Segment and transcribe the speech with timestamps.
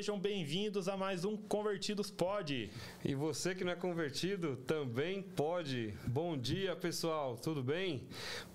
[0.00, 2.70] sejam bem-vindos a mais um Convertidos Pode.
[3.04, 5.92] E você que não é convertido também pode.
[6.06, 8.08] Bom dia, pessoal, tudo bem?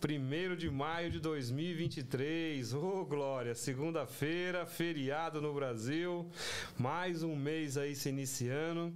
[0.04, 6.28] 1 de maio de 2023, ô oh, glória, segunda-feira, feriado no Brasil,
[6.80, 8.92] mais um mês aí se iniciando,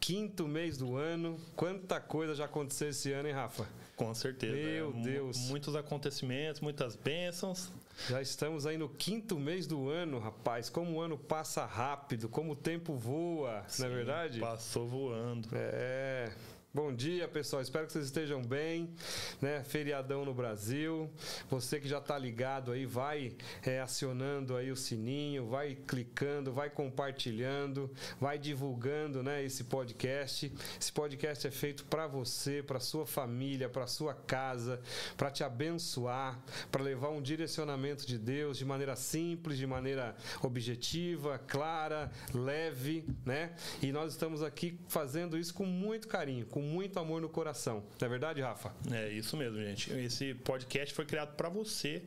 [0.00, 1.38] quinto mês do ano.
[1.54, 3.68] Quanta coisa já aconteceu esse ano, hein, Rafa?
[3.94, 4.56] Com certeza.
[4.56, 5.36] Meu Deus.
[5.50, 7.70] Muitos acontecimentos, muitas bênçãos.
[8.08, 10.68] Já estamos aí no quinto mês do ano, rapaz.
[10.68, 14.40] Como o ano passa rápido, como o tempo voa, Sim, não é verdade?
[14.40, 15.48] Passou voando.
[15.52, 16.32] É.
[16.72, 17.60] Bom dia, pessoal.
[17.60, 18.94] Espero que vocês estejam bem,
[19.42, 19.64] né?
[19.64, 21.10] Feriadão no Brasil.
[21.50, 23.32] Você que já está ligado aí, vai
[23.66, 27.90] é, acionando aí o sininho, vai clicando, vai compartilhando,
[28.20, 29.44] vai divulgando, né?
[29.44, 30.52] Esse podcast.
[30.80, 34.80] Esse podcast é feito para você, para sua família, para sua casa,
[35.16, 36.40] para te abençoar,
[36.70, 43.56] para levar um direcionamento de Deus de maneira simples, de maneira objetiva, clara, leve, né?
[43.82, 47.82] E nós estamos aqui fazendo isso com muito carinho, com com muito amor no coração.
[47.98, 48.74] Não é verdade, Rafa?
[48.92, 49.90] É isso mesmo, gente.
[49.92, 52.02] Esse podcast foi criado para você,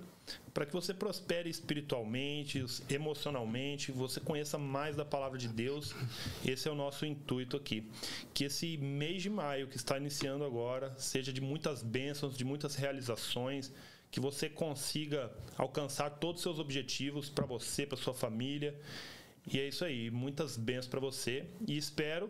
[0.53, 5.95] para que você prospere espiritualmente, emocionalmente, você conheça mais da palavra de Deus.
[6.45, 7.89] Esse é o nosso intuito aqui.
[8.31, 12.75] Que esse mês de maio que está iniciando agora seja de muitas bênçãos, de muitas
[12.75, 13.73] realizações,
[14.11, 18.79] que você consiga alcançar todos os seus objetivos para você, para sua família.
[19.51, 22.29] E é isso aí, muitas bênçãos para você e espero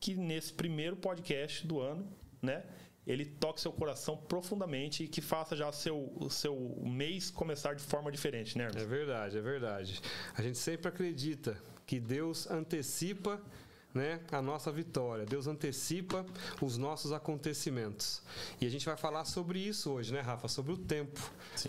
[0.00, 2.06] que nesse primeiro podcast do ano,
[2.42, 2.64] né,
[3.06, 7.82] ele toque seu coração profundamente e que faça já seu, o seu mês começar de
[7.82, 8.64] forma diferente, né?
[8.64, 8.82] Hermes?
[8.82, 10.00] É verdade, é verdade.
[10.34, 11.56] A gente sempre acredita
[11.86, 13.40] que Deus antecipa
[13.96, 15.24] né, a nossa vitória.
[15.24, 16.24] Deus antecipa
[16.60, 18.22] os nossos acontecimentos.
[18.60, 20.46] E a gente vai falar sobre isso hoje, né, Rafa?
[20.48, 21.18] Sobre o tempo.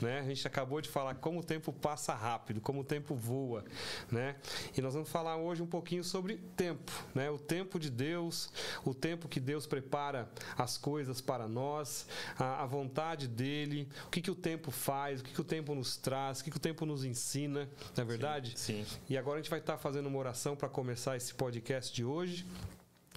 [0.01, 0.19] Né?
[0.19, 3.63] A gente acabou de falar como o tempo passa rápido, como o tempo voa.
[4.11, 4.35] Né?
[4.77, 6.91] E nós vamos falar hoje um pouquinho sobre tempo.
[7.15, 7.31] Né?
[7.31, 8.49] O tempo de Deus,
[8.83, 12.07] o tempo que Deus prepara as coisas para nós,
[12.37, 15.73] a, a vontade dele, o que, que o tempo faz, o que, que o tempo
[15.73, 17.69] nos traz, o que, que o tempo nos ensina.
[17.95, 18.53] Não é verdade?
[18.57, 18.83] Sim.
[18.83, 18.97] sim.
[19.09, 22.16] E agora a gente vai estar fazendo uma oração para começar esse podcast de hoje
[22.17, 22.45] hoje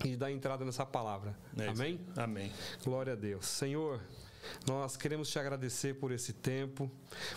[0.05, 1.35] e dar entrada nessa palavra.
[1.57, 2.01] É Amém?
[2.17, 2.53] Amém.
[2.85, 3.47] Glória a Deus.
[3.47, 4.01] Senhor,
[4.67, 6.91] nós queremos te agradecer por esse tempo.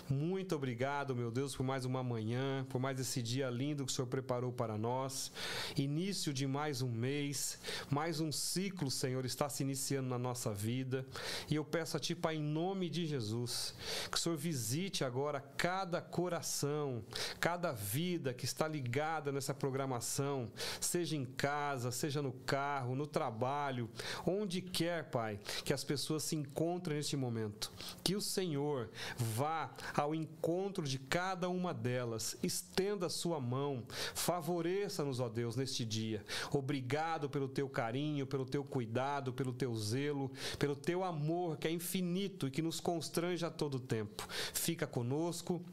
[0.09, 3.95] Muito obrigado, meu Deus, por mais uma manhã, por mais esse dia lindo que o
[3.95, 5.31] Senhor preparou para nós.
[5.75, 7.59] Início de mais um mês,
[7.89, 11.05] mais um ciclo, Senhor, está se iniciando na nossa vida.
[11.50, 13.73] E eu peço a Ti, Pai, em nome de Jesus,
[14.11, 17.03] que o Senhor visite agora cada coração,
[17.39, 23.89] cada vida que está ligada nessa programação, seja em casa, seja no carro, no trabalho,
[24.25, 27.71] onde quer, Pai, que as pessoas se encontrem neste momento.
[28.03, 35.19] Que o Senhor vá ao encontro de cada uma delas, estenda a sua mão, favoreça-nos,
[35.19, 36.23] ó Deus, neste dia.
[36.51, 41.71] Obrigado pelo teu carinho, pelo teu cuidado, pelo teu zelo, pelo teu amor que é
[41.71, 44.27] infinito e que nos constrange a todo tempo.
[44.53, 45.63] Fica conosco.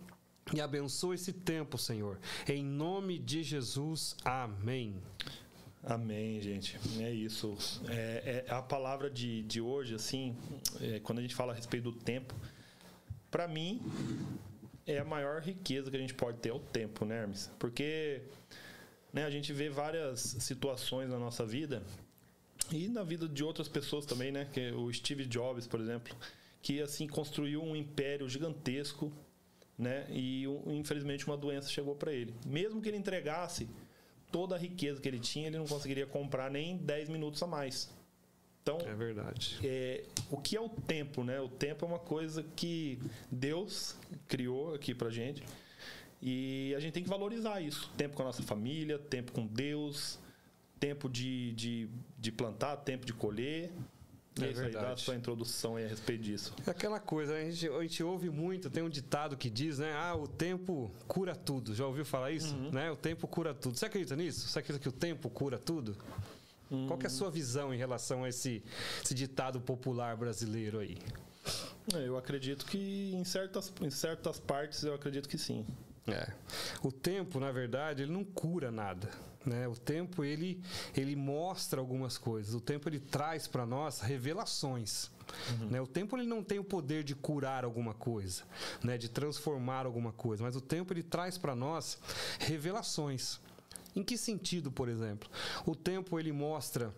[0.52, 2.19] E abençoa esse tempo, Senhor.
[2.49, 4.17] Em nome de Jesus.
[4.25, 5.00] Amém.
[5.82, 6.79] Amém, gente.
[7.00, 7.56] É isso.
[7.88, 10.37] É, é a palavra de, de hoje, assim,
[10.81, 12.35] é, quando a gente fala a respeito do tempo,
[13.31, 13.81] para mim
[14.87, 17.50] é a maior riqueza que a gente pode ter é o tempo, né, Hermes?
[17.59, 18.23] Porque
[19.12, 21.82] né, a gente vê várias situações na nossa vida
[22.71, 24.47] e na vida de outras pessoas também, né?
[24.53, 26.15] Que o Steve Jobs, por exemplo,
[26.61, 29.11] que assim construiu um império gigantesco,
[29.79, 30.06] né?
[30.11, 32.35] E infelizmente uma doença chegou para ele.
[32.44, 33.67] Mesmo que ele entregasse
[34.31, 37.91] toda a riqueza que ele tinha, ele não conseguiria comprar nem 10 minutos a mais.
[38.62, 39.59] Então, é verdade.
[39.65, 41.41] É, o que é o tempo, né?
[41.41, 42.99] O tempo é uma coisa que
[43.31, 43.96] Deus
[44.29, 45.43] criou aqui pra gente.
[46.22, 47.91] E a gente tem que valorizar isso.
[47.96, 50.19] Tempo com a nossa família, tempo com Deus,
[50.79, 53.70] tempo de, de, de plantar, tempo de colher.
[54.41, 54.77] É, isso verdade.
[54.77, 56.55] aí, dá a sua introdução aí a respeito disso.
[56.67, 59.93] É aquela coisa, a gente, a gente ouve muito, tem um ditado que diz, né?
[59.94, 61.75] Ah, o tempo cura tudo.
[61.75, 62.55] Já ouviu falar isso?
[62.55, 62.70] Uhum.
[62.70, 62.91] Né?
[62.91, 63.77] O tempo cura tudo.
[63.77, 64.49] Você acredita nisso?
[64.49, 65.96] Você acredita que o tempo cura tudo?
[66.70, 66.87] Uhum.
[66.87, 68.63] Qual é a sua visão em relação a esse,
[69.03, 70.96] esse ditado popular brasileiro aí?
[71.94, 75.67] É, eu acredito que em certas, em certas partes eu acredito que sim.
[76.06, 76.32] É.
[76.82, 79.10] O tempo, na verdade, ele não cura nada.
[79.44, 79.67] Né?
[79.67, 80.61] O tempo ele,
[80.94, 82.55] ele mostra algumas coisas.
[82.55, 85.11] O tempo ele traz para nós revelações.
[85.51, 85.67] Uhum.
[85.69, 85.81] Né?
[85.81, 88.43] O tempo ele não tem o poder de curar alguma coisa,
[88.82, 88.99] né?
[88.99, 91.99] de transformar alguma coisa, mas o tempo ele traz para nós
[92.39, 93.41] revelações.
[93.94, 95.29] Em que sentido, por exemplo?
[95.67, 96.93] O tempo ele mostra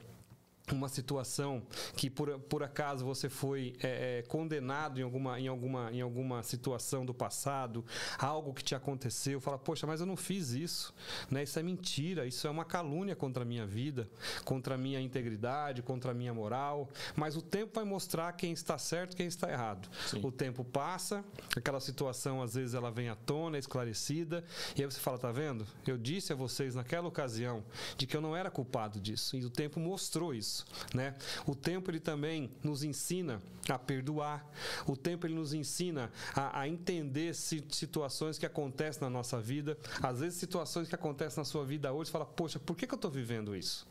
[0.75, 1.63] uma situação
[1.97, 6.43] que por, por acaso você foi é, é, condenado em alguma, em, alguma, em alguma
[6.43, 7.85] situação do passado,
[8.19, 10.95] algo que te aconteceu, fala, poxa, mas eu não fiz isso,
[11.31, 11.43] né?
[11.43, 14.09] Isso é mentira, isso é uma calúnia contra a minha vida,
[14.45, 16.89] contra a minha integridade, contra a minha moral.
[17.17, 19.89] Mas o tempo vai mostrar quem está certo, quem está errado.
[20.07, 20.21] Sim.
[20.25, 21.25] O tempo passa,
[21.57, 24.45] aquela situação às vezes ela vem à tona, é esclarecida,
[24.77, 25.67] e aí você fala, tá vendo?
[25.87, 27.65] Eu disse a vocês naquela ocasião
[27.97, 30.62] de que eu não era culpado disso, e o tempo mostrou isso
[30.95, 31.15] né?
[31.47, 34.47] O tempo ele também nos ensina a perdoar.
[34.87, 39.77] O tempo ele nos ensina a, a entender situações que acontecem na nossa vida.
[40.03, 42.97] Às vezes situações que acontecem na sua vida hoje, fala, poxa, por que, que eu
[42.97, 43.87] estou vivendo isso?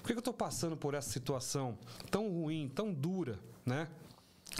[0.00, 1.78] Por que, que eu estou passando por essa situação
[2.10, 3.88] tão ruim, tão dura, né?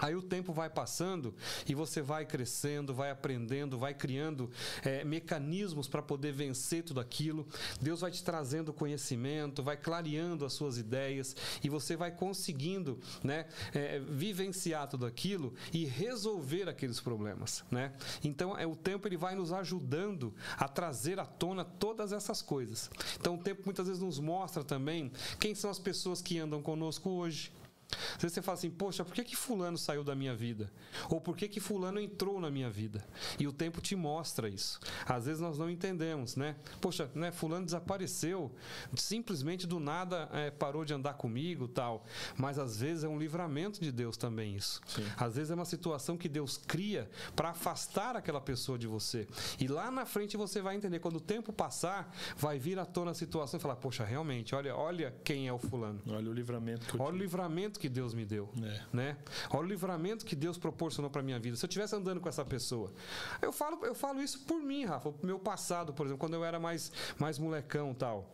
[0.00, 1.34] Aí o tempo vai passando
[1.66, 4.50] e você vai crescendo, vai aprendendo, vai criando
[4.84, 7.46] é, mecanismos para poder vencer tudo aquilo.
[7.80, 13.46] Deus vai te trazendo conhecimento, vai clareando as suas ideias e você vai conseguindo né,
[13.74, 17.64] é, vivenciar tudo aquilo e resolver aqueles problemas.
[17.70, 17.92] Né?
[18.22, 22.88] Então é, o tempo ele vai nos ajudando a trazer à tona todas essas coisas.
[23.18, 27.10] Então o tempo muitas vezes nos mostra também quem são as pessoas que andam conosco
[27.10, 27.50] hoje
[27.90, 30.70] às vezes você fala assim, poxa, por que, que fulano saiu da minha vida?
[31.08, 33.06] Ou por que, que fulano entrou na minha vida?
[33.38, 34.78] E o tempo te mostra isso.
[35.06, 36.56] Às vezes nós não entendemos, né?
[36.80, 38.52] Poxa, né, fulano desapareceu,
[38.94, 42.04] simplesmente do nada é, parou de andar comigo tal.
[42.36, 44.80] Mas às vezes é um livramento de Deus também isso.
[44.86, 45.06] Sim.
[45.16, 49.26] Às vezes é uma situação que Deus cria para afastar aquela pessoa de você.
[49.58, 53.12] E lá na frente você vai entender, quando o tempo passar, vai vir à tona
[53.12, 56.00] a situação e falar, poxa, realmente, olha, olha quem é o fulano.
[56.06, 58.48] Olha o livramento que eu Olha o livramento livramento que Deus me deu.
[58.62, 58.80] É.
[58.92, 59.16] Né?
[59.50, 61.56] Olha o livramento que Deus proporcionou para minha vida.
[61.56, 62.92] Se eu estivesse andando com essa pessoa.
[63.40, 65.12] Eu falo, eu falo isso por mim, Rafa.
[65.12, 68.30] Pro meu passado, por exemplo, quando eu era mais, mais molecão tal.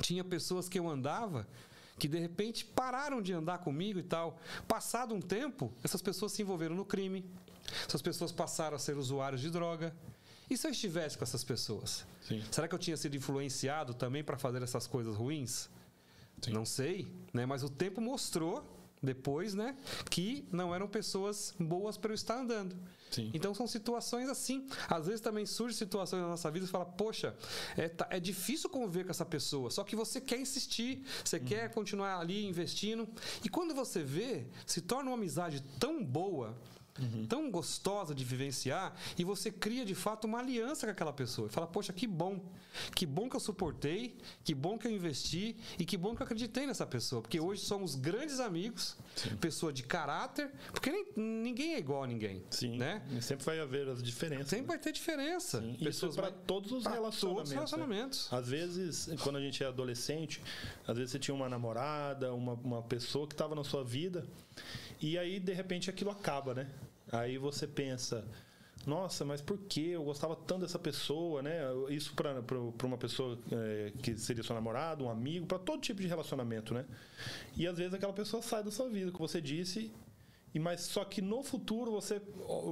[0.00, 1.46] Tinha pessoas que eu andava
[1.98, 4.38] que de repente pararam de andar comigo e tal.
[4.66, 7.24] Passado um tempo, essas pessoas se envolveram no crime.
[7.86, 9.94] Essas pessoas passaram a ser usuários de droga.
[10.48, 12.06] E se eu estivesse com essas pessoas?
[12.22, 12.42] Sim.
[12.50, 15.68] Será que eu tinha sido influenciado também para fazer essas coisas ruins?
[16.40, 16.52] Sim.
[16.52, 17.46] Não sei, né?
[17.46, 18.64] Mas o tempo mostrou
[19.02, 19.76] depois, né,
[20.10, 22.76] que não eram pessoas boas para eu estar andando.
[23.10, 23.30] Sim.
[23.34, 24.68] Então são situações assim.
[24.88, 27.34] Às vezes também surgem situações na nossa vida e fala, poxa,
[27.76, 29.70] é, tá, é difícil conviver com essa pessoa.
[29.70, 31.44] Só que você quer insistir, você uhum.
[31.44, 33.08] quer continuar ali investindo.
[33.42, 36.56] E quando você vê, se torna uma amizade tão boa
[37.00, 37.26] uhum.
[37.26, 41.48] tão gostosa de vivenciar e você cria de fato uma aliança com aquela pessoa.
[41.48, 42.40] E fala, poxa, que bom.
[42.94, 46.24] Que bom que eu suportei, que bom que eu investi e que bom que eu
[46.24, 47.20] acreditei nessa pessoa.
[47.20, 49.36] Porque hoje somos grandes amigos, Sim.
[49.36, 52.42] pessoa de caráter, porque nem, ninguém é igual a ninguém.
[52.50, 52.76] Sim.
[52.76, 53.02] Né?
[53.16, 54.48] E sempre vai haver as diferenças.
[54.48, 54.68] Sempre né?
[54.68, 55.60] vai ter diferença.
[55.60, 55.74] Sim.
[55.82, 57.20] Pessoas Isso para todos os relacionamentos.
[57.20, 58.28] Todos os relacionamentos.
[58.30, 58.38] Né?
[58.38, 60.42] Às vezes, quando a gente é adolescente,
[60.86, 64.26] às vezes você tinha uma namorada, uma, uma pessoa que estava na sua vida.
[65.00, 66.68] E aí, de repente, aquilo acaba, né?
[67.12, 68.24] Aí você pensa,
[68.86, 71.60] nossa, mas por que eu gostava tanto dessa pessoa, né?
[71.90, 76.06] Isso para uma pessoa é, que seria seu namorado, um amigo, para todo tipo de
[76.08, 76.86] relacionamento, né?
[77.56, 79.92] E às vezes aquela pessoa sai da sua vida, como você disse,
[80.52, 82.20] e mas só que no futuro você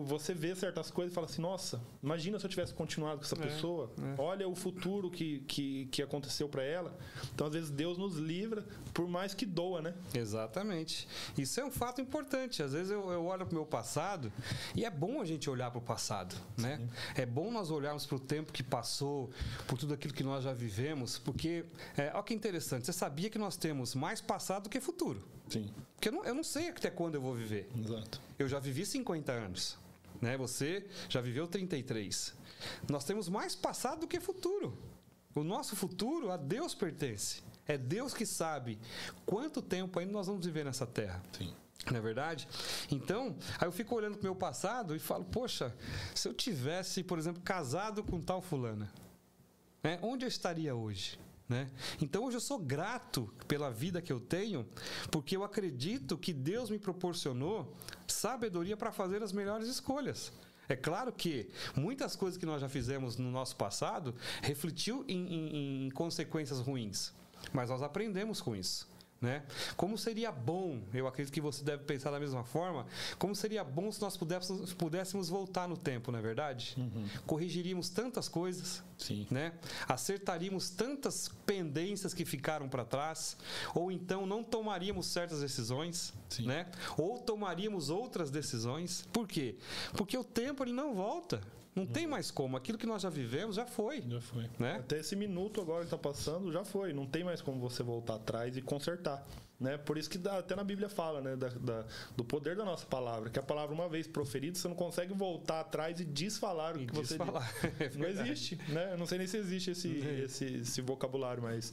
[0.05, 3.37] você vê certas coisas e fala assim, nossa, imagina se eu tivesse continuado com essa
[3.37, 3.93] é, pessoa.
[3.99, 4.21] É.
[4.21, 6.97] Olha o futuro que, que, que aconteceu para ela.
[7.33, 9.95] Então às vezes Deus nos livra por mais que doa, né?
[10.13, 11.07] Exatamente.
[11.37, 12.63] Isso é um fato importante.
[12.63, 14.33] Às vezes eu, eu olho para o meu passado
[14.75, 16.81] e é bom a gente olhar para o passado, né?
[17.15, 19.31] É bom nós olharmos para o tempo que passou,
[19.67, 21.65] por tudo aquilo que nós já vivemos, porque
[21.97, 22.87] é, olha que interessante.
[22.87, 25.38] Você sabia que nós temos mais passado do que futuro?
[25.49, 25.71] Sim.
[25.95, 27.69] Porque eu não, eu não sei até quando eu vou viver.
[27.77, 28.21] Exato.
[28.39, 29.79] Eu já vivi 50 anos.
[30.21, 30.37] Né?
[30.37, 32.35] Você já viveu 33.
[32.89, 34.77] Nós temos mais passado do que futuro.
[35.35, 37.43] O nosso futuro a Deus pertence.
[37.67, 38.79] É Deus que sabe
[39.27, 41.23] quanto tempo ainda nós vamos viver nessa terra.
[41.37, 41.55] Sim.
[41.91, 42.49] Não é verdade?
[42.91, 45.75] Então, aí eu fico olhando para o meu passado e falo, poxa,
[46.15, 48.91] se eu tivesse, por exemplo, casado com tal fulana,
[49.83, 51.19] né, onde eu estaria hoje?
[51.49, 51.71] Né?
[52.01, 54.67] Então hoje eu sou grato pela vida que eu tenho,
[55.11, 57.75] porque eu acredito que Deus me proporcionou
[58.07, 60.31] sabedoria para fazer as melhores escolhas.
[60.69, 65.87] É claro que muitas coisas que nós já fizemos no nosso passado refletiu em, em,
[65.87, 67.15] em consequências ruins,
[67.53, 68.87] mas nós aprendemos com isso.
[69.21, 69.43] Né?
[69.77, 72.87] Como seria bom, eu acredito que você deve pensar da mesma forma,
[73.19, 76.77] como seria bom se nós pudéssemos, pudéssemos voltar no tempo, não é verdade?
[76.79, 77.05] Uhum.
[77.27, 79.27] Corrigiríamos tantas coisas, Sim.
[79.29, 79.55] né?
[79.89, 83.37] acertaríamos tantas pendências que ficaram para trás,
[83.75, 86.47] ou então não tomaríamos certas decisões, Sim.
[86.47, 86.67] né?
[86.97, 89.05] ou tomaríamos outras decisões.
[89.13, 89.57] Por quê?
[89.97, 91.41] Porque o tempo ele não volta.
[91.79, 92.57] Não tem mais como.
[92.57, 94.03] Aquilo que nós já vivemos já foi.
[94.03, 94.49] Já foi.
[94.59, 94.77] Né?
[94.77, 96.93] Até esse minuto agora que tá passando, já foi.
[96.93, 99.27] Não tem mais como você voltar atrás e consertar.
[99.61, 99.77] Né?
[99.77, 101.35] Por isso que dá, até na Bíblia fala né?
[101.37, 101.85] Da, da-
[102.17, 103.29] do poder da nossa palavra.
[103.31, 106.87] Que a palavra, uma vez proferida, você não consegue voltar atrás e desfalar o E
[106.87, 107.43] que você desfalar.
[107.53, 107.69] disse.
[107.83, 108.93] É Não existe, né?
[108.93, 109.89] Eu não sei nem se existe esse,
[110.25, 111.73] esse, esse vocabulário, mas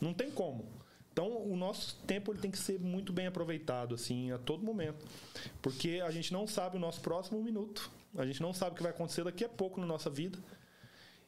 [0.00, 0.64] não tem como.
[1.12, 5.04] Então, o nosso tempo ele tem que ser muito bem aproveitado, assim, a todo momento.
[5.62, 7.88] Porque a gente não sabe o nosso próximo minuto.
[8.16, 10.38] A gente não sabe o que vai acontecer daqui a pouco na nossa vida.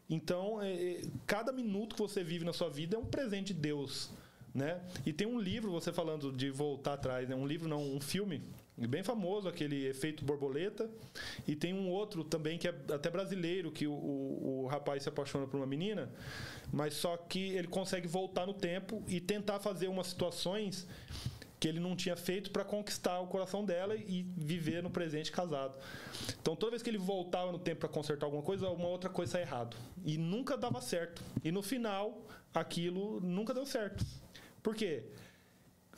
[0.08, 3.60] Então, é, é, cada minuto que você vive na sua vida é um presente de
[3.60, 4.10] Deus,
[4.54, 4.80] né?
[5.04, 7.34] E tem um livro, você falando de voltar atrás, né?
[7.34, 8.42] Um livro não, um filme
[8.76, 10.88] bem famoso, aquele Efeito Borboleta.
[11.46, 15.08] E tem um outro também que é até brasileiro, que o, o, o rapaz se
[15.08, 16.10] apaixona por uma menina,
[16.72, 20.86] mas só que ele consegue voltar no tempo e tentar fazer umas situações
[21.58, 25.74] que ele não tinha feito para conquistar o coração dela e viver no presente casado.
[26.40, 29.32] Então, toda vez que ele voltava no tempo para consertar alguma coisa, uma outra coisa
[29.32, 29.76] saía errado.
[30.04, 31.22] E nunca dava certo.
[31.42, 34.04] E no final, aquilo nunca deu certo.
[34.62, 35.04] Por quê?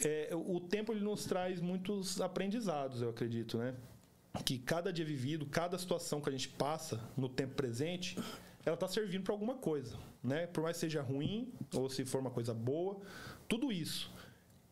[0.05, 3.75] É, o tempo ele nos traz muitos aprendizados, eu acredito, né?
[4.45, 8.17] Que cada dia vivido, cada situação que a gente passa no tempo presente,
[8.65, 10.47] ela está servindo para alguma coisa, né?
[10.47, 13.01] Por mais que seja ruim ou se for uma coisa boa,
[13.49, 14.13] tudo isso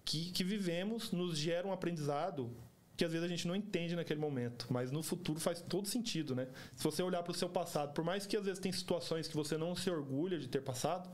[0.06, 2.50] que, que vivemos nos gera um aprendizado
[2.96, 6.34] que às vezes a gente não entende naquele momento, mas no futuro faz todo sentido,
[6.34, 6.48] né?
[6.75, 9.36] Se você olhar para o seu passado, por mais que às vezes tem situações que
[9.36, 11.10] você não se orgulha de ter passado,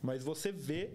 [0.00, 0.92] mas você vê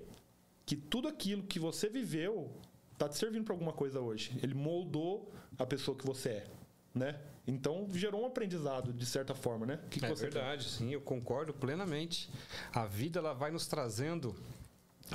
[0.65, 2.55] que tudo aquilo que você viveu
[2.97, 4.31] tá te servindo para alguma coisa hoje.
[4.41, 6.47] Ele moldou a pessoa que você é,
[6.95, 7.19] né?
[7.45, 9.79] Então gerou um aprendizado de certa forma, né?
[9.89, 12.29] Que É verdade, sim, eu concordo plenamente.
[12.71, 14.33] A vida ela vai nos trazendo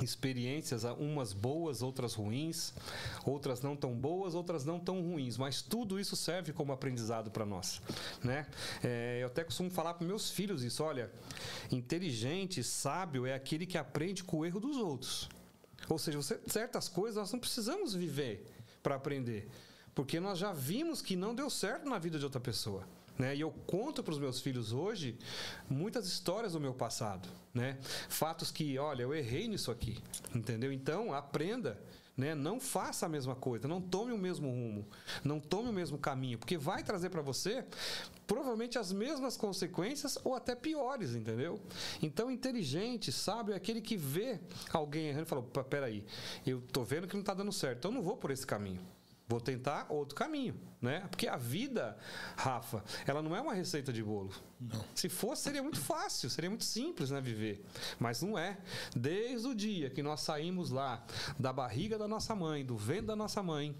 [0.03, 2.73] experiências, umas boas, outras ruins,
[3.25, 7.45] outras não tão boas, outras não tão ruins, mas tudo isso serve como aprendizado para
[7.45, 7.81] nós,
[8.23, 8.47] né?
[8.83, 11.11] É, eu até costumo falar para meus filhos isso, olha,
[11.71, 15.29] inteligente, sábio é aquele que aprende com o erro dos outros.
[15.87, 18.45] Ou seja, você, certas coisas nós não precisamos viver
[18.83, 19.49] para aprender,
[19.95, 22.85] porque nós já vimos que não deu certo na vida de outra pessoa.
[23.19, 23.35] Né?
[23.35, 25.19] E eu conto para os meus filhos hoje
[25.69, 27.77] muitas histórias do meu passado, né?
[28.07, 30.01] Fatos que, olha, eu errei nisso aqui,
[30.33, 30.71] entendeu?
[30.71, 31.77] Então, aprenda,
[32.15, 32.33] né?
[32.33, 34.87] Não faça a mesma coisa, não tome o mesmo rumo,
[35.21, 37.65] não tome o mesmo caminho, porque vai trazer para você
[38.25, 41.59] provavelmente as mesmas consequências ou até piores, entendeu?
[42.01, 44.39] Então, inteligente, sábio é aquele que vê
[44.71, 46.05] alguém errando e fala: "Pá, peraí,
[46.47, 48.79] eu tô vendo que não tá dando certo, então eu não vou por esse caminho.
[49.29, 51.01] Vou tentar outro caminho, né?
[51.01, 51.95] Porque a vida,
[52.35, 54.33] Rafa, ela não é uma receita de bolo.
[54.59, 54.83] Não.
[54.95, 57.63] Se fosse, seria muito fácil, seria muito simples, né, viver.
[57.99, 58.57] Mas não é.
[58.95, 61.05] Desde o dia que nós saímos lá
[61.37, 63.77] da barriga da nossa mãe, do vento da nossa mãe,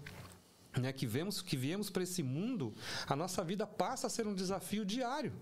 [0.78, 2.72] né, que vemos que viemos para esse mundo,
[3.08, 5.32] a nossa vida passa a ser um desafio diário.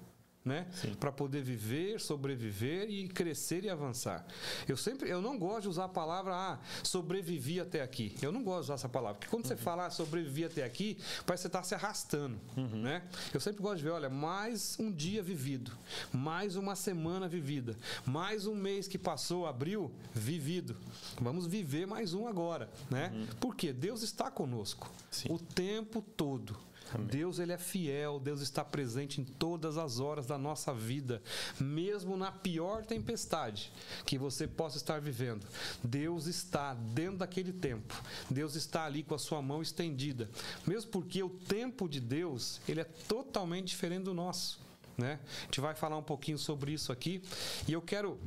[0.49, 0.67] Né?
[0.99, 4.27] Para poder viver, sobreviver e crescer e avançar.
[4.67, 8.15] Eu sempre, eu não gosto de usar a palavra ah, sobrevivi até aqui.
[8.23, 10.97] Eu não gosto de usar essa palavra, porque quando você fala ah, sobrevivi até aqui,
[11.27, 13.03] parece que você está se arrastando, né?
[13.33, 15.71] Eu sempre gosto de ver, olha, mais um dia vivido,
[16.13, 20.77] mais uma semana vivida, mais um mês que passou, abril, vivido.
[21.21, 23.13] Vamos viver mais um agora, né?
[23.39, 25.29] Porque Deus está conosco Sim.
[25.31, 26.57] o tempo todo.
[26.97, 31.23] Deus ele é fiel, Deus está presente em todas as horas da nossa vida,
[31.61, 33.73] mesmo na pior tempestade
[34.07, 35.47] que você possa estar vivendo.
[35.83, 37.95] Deus está dentro daquele tempo.
[38.31, 40.31] Deus está ali com a sua mão estendida.
[40.67, 44.61] Mesmo porque o tempo de Deus, ele é totalmente diferente do nosso,
[44.97, 45.19] né?
[45.43, 47.23] A gente vai falar um pouquinho sobre isso aqui,
[47.67, 48.19] e eu quero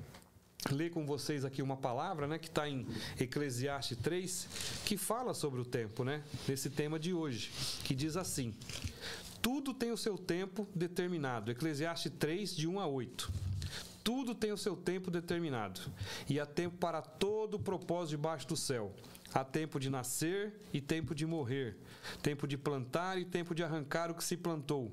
[0.69, 2.85] ler com vocês aqui uma palavra, né, que está em
[3.19, 4.47] Eclesiastes 3,
[4.85, 7.51] que fala sobre o tempo, né, nesse tema de hoje,
[7.83, 8.53] que diz assim:
[9.41, 11.51] Tudo tem o seu tempo determinado.
[11.51, 13.31] Eclesiastes 3, de 1 a 8.
[14.03, 15.79] Tudo tem o seu tempo determinado,
[16.27, 18.93] e há tempo para todo o propósito debaixo do céu.
[19.33, 21.77] Há tempo de nascer e tempo de morrer,
[22.21, 24.91] tempo de plantar e tempo de arrancar o que se plantou,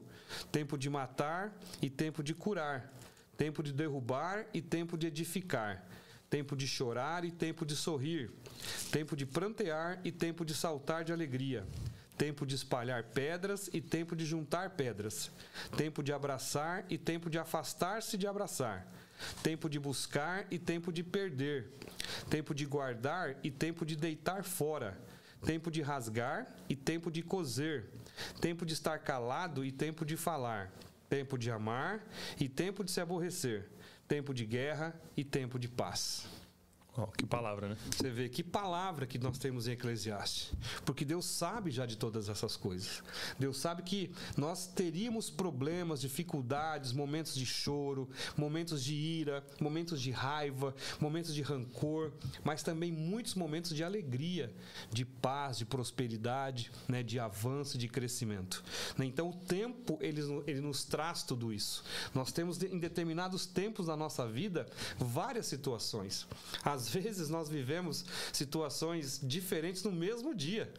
[0.52, 1.52] tempo de matar
[1.82, 2.92] e tempo de curar,
[3.38, 5.86] tempo de derrubar e tempo de edificar,
[6.28, 8.32] tempo de chorar e tempo de sorrir,
[8.90, 11.64] tempo de prantear e tempo de saltar de alegria,
[12.18, 15.30] tempo de espalhar pedras e tempo de juntar pedras,
[15.76, 18.92] tempo de abraçar e tempo de afastar-se de abraçar,
[19.40, 21.68] tempo de buscar e tempo de perder,
[22.28, 24.98] tempo de guardar e tempo de deitar fora,
[25.46, 27.88] tempo de rasgar e tempo de coser,
[28.40, 30.72] tempo de estar calado e tempo de falar,
[31.08, 32.06] tempo de amar
[32.38, 33.68] e tempo de se aborrecer,
[34.06, 36.26] tempo de guerra e tempo de paz.
[37.00, 37.76] Oh, que palavra, né?
[37.92, 40.52] Você vê que palavra que nós temos em Eclesiastes.
[40.84, 43.04] Porque Deus sabe já de todas essas coisas.
[43.38, 50.10] Deus sabe que nós teríamos problemas, dificuldades, momentos de choro, momentos de ira, momentos de
[50.10, 54.52] raiva, momentos de rancor, mas também muitos momentos de alegria,
[54.90, 58.64] de paz, de prosperidade, né, de avanço, de crescimento.
[58.96, 59.04] Né?
[59.04, 61.84] Então o tempo ele, ele nos traz tudo isso.
[62.12, 64.66] Nós temos em determinados tempos da nossa vida
[64.98, 66.26] várias situações.
[66.64, 70.72] Às às vezes nós vivemos situações diferentes no mesmo dia.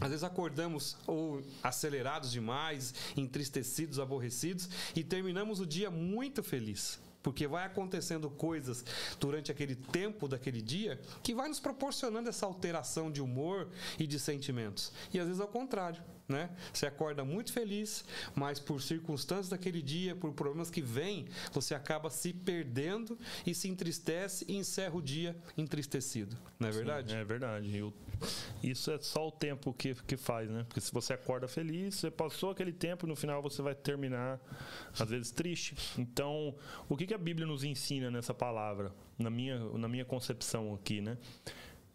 [0.00, 6.98] Às vezes acordamos ou acelerados demais, entristecidos, aborrecidos e terminamos o dia muito feliz.
[7.26, 8.84] Porque vai acontecendo coisas
[9.18, 14.16] durante aquele tempo daquele dia que vai nos proporcionando essa alteração de humor e de
[14.20, 14.92] sentimentos.
[15.12, 16.50] E às vezes ao contrário né?
[16.72, 22.10] Você acorda muito feliz, mas por circunstâncias daquele dia, por problemas que vêm, você acaba
[22.10, 26.36] se perdendo e se entristece e encerra o dia entristecido.
[26.58, 27.12] Não é verdade?
[27.12, 27.76] Sim, é verdade.
[27.76, 27.92] Eu,
[28.62, 30.64] isso é só o tempo que, que faz, né?
[30.64, 34.40] Porque se você acorda feliz, você passou aquele tempo no final você vai terminar,
[34.98, 35.76] às vezes, triste.
[35.98, 36.54] Então,
[36.88, 38.92] o que, que a Bíblia nos ensina nessa palavra?
[39.18, 41.16] Na minha, na minha concepção aqui, né?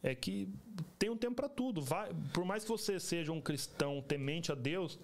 [0.03, 0.49] é que
[0.97, 1.81] tem um tempo para tudo.
[1.81, 4.99] Vai, por mais que você seja um cristão temente a Deus,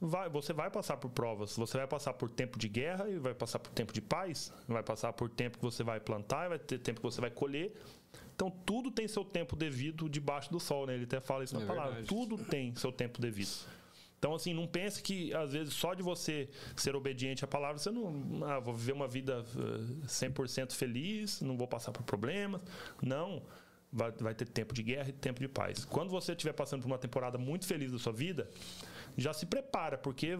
[0.00, 1.56] vai, você vai passar por provas.
[1.56, 4.52] Você vai passar por tempo de guerra e vai passar por tempo de paz.
[4.68, 7.30] Vai passar por tempo que você vai plantar, e vai ter tempo que você vai
[7.30, 7.72] colher.
[8.34, 10.94] Então tudo tem seu tempo devido debaixo do sol, né?
[10.94, 11.92] Ele até fala isso na é palavra.
[11.92, 12.08] Verdade.
[12.08, 13.50] Tudo tem seu tempo devido.
[14.18, 17.90] Então, assim, não pense que, às vezes, só de você ser obediente à palavra, você
[17.90, 18.44] não.
[18.44, 19.44] Ah, vou viver uma vida
[20.06, 22.64] 100% eh, feliz, não vou passar por problemas.
[23.02, 23.42] Não
[23.92, 25.84] vai, vai ter tempo de guerra e tempo de paz.
[25.84, 28.48] Quando você estiver passando por uma temporada muito feliz da sua vida,
[29.16, 30.38] já se prepara, porque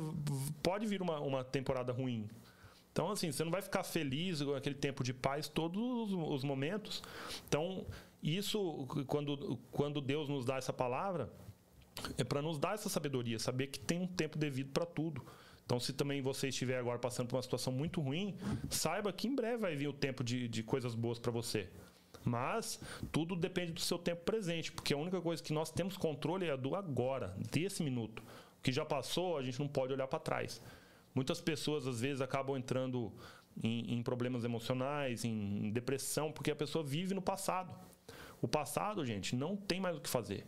[0.62, 2.28] pode vir uma, uma temporada ruim.
[2.92, 7.02] Então, assim, você não vai ficar feliz com aquele tempo de paz todos os momentos.
[7.48, 7.86] Então,
[8.22, 11.32] isso, quando, quando Deus nos dá essa palavra,
[12.18, 15.24] é para nos dar essa sabedoria, saber que tem um tempo devido para tudo.
[15.64, 18.36] Então, se também você estiver agora passando por uma situação muito ruim,
[18.68, 21.68] saiba que em breve vai vir o tempo de, de coisas boas para você.
[22.24, 22.78] Mas
[23.10, 26.52] tudo depende do seu tempo presente, porque a única coisa que nós temos controle é
[26.52, 28.22] a do agora, desse minuto.
[28.58, 30.60] O que já passou, a gente não pode olhar para trás.
[31.14, 33.12] Muitas pessoas às vezes acabam entrando
[33.62, 37.74] em, em, problemas emocionais, em depressão, porque a pessoa vive no passado.
[38.40, 40.46] O passado, gente, não tem mais o que fazer.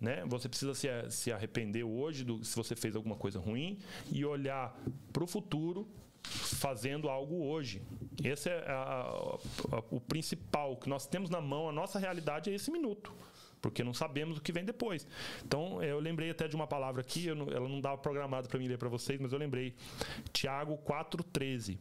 [0.00, 0.24] Né?
[0.26, 3.78] Você precisa se, se arrepender hoje do, se você fez alguma coisa ruim
[4.10, 4.76] e olhar
[5.12, 5.88] para o futuro
[6.22, 7.82] fazendo algo hoje.
[8.22, 12.50] Esse é a, a, a, o principal que nós temos na mão, a nossa realidade
[12.50, 13.12] é esse minuto.
[13.62, 15.06] Porque não sabemos o que vem depois.
[15.44, 18.68] Então, eu lembrei até de uma palavra aqui, não, ela não dava programado para mim
[18.68, 19.74] ler para vocês, mas eu lembrei.
[20.32, 21.78] Tiago 4,13.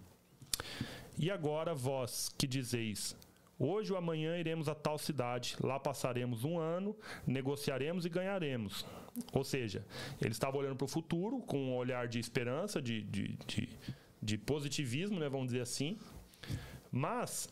[1.17, 3.17] E agora, vós que dizeis:
[3.59, 6.95] Hoje ou amanhã iremos a tal cidade, lá passaremos um ano,
[7.27, 8.85] negociaremos e ganharemos.
[9.33, 9.85] Ou seja,
[10.21, 13.69] ele estava olhando para o futuro com um olhar de esperança, de, de, de
[14.21, 15.97] de positivismo, né, vamos dizer assim.
[16.91, 17.49] Mas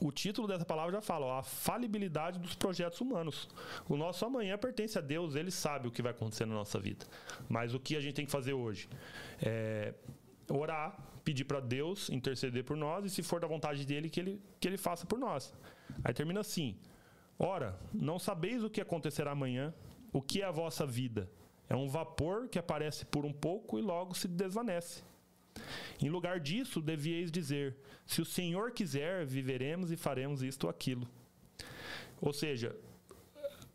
[0.00, 3.48] o título dessa palavra já fala, ó, a falibilidade dos projetos humanos.
[3.88, 7.04] O nosso amanhã pertence a Deus, ele sabe o que vai acontecer na nossa vida.
[7.48, 8.88] Mas o que a gente tem que fazer hoje?
[9.40, 9.94] É
[10.48, 14.40] orar, pedir para Deus interceder por nós e se for da vontade dele que ele
[14.60, 15.52] que ele faça por nós.
[16.04, 16.76] Aí termina assim:
[17.38, 19.74] Ora, não sabeis o que acontecerá amanhã,
[20.12, 21.30] o que é a vossa vida?
[21.68, 25.02] É um vapor que aparece por um pouco e logo se desvanece.
[26.00, 31.08] Em lugar disso, devieis dizer: Se o Senhor quiser, viveremos e faremos isto ou aquilo.
[32.20, 32.74] Ou seja,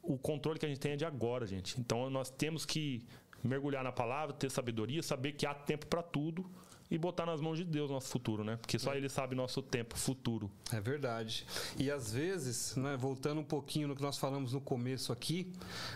[0.02, 1.80] o controle que a gente tem é de agora, gente.
[1.80, 3.06] Então nós temos que
[3.44, 6.50] mergulhar na palavra, ter sabedoria, saber que há tempo para tudo
[6.90, 8.58] e botar nas mãos de Deus nosso futuro, né?
[8.58, 8.98] Porque só é.
[8.98, 10.52] Ele sabe nosso tempo futuro.
[10.74, 11.46] É verdade.
[11.78, 15.52] E às vezes, né, voltando um pouquinho no que nós falamos no começo aqui,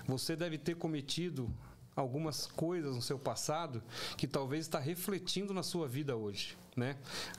[0.07, 1.53] você deve ter cometido
[1.95, 3.81] algumas coisas no seu passado
[4.17, 6.97] que talvez está refletindo na sua vida hoje, né?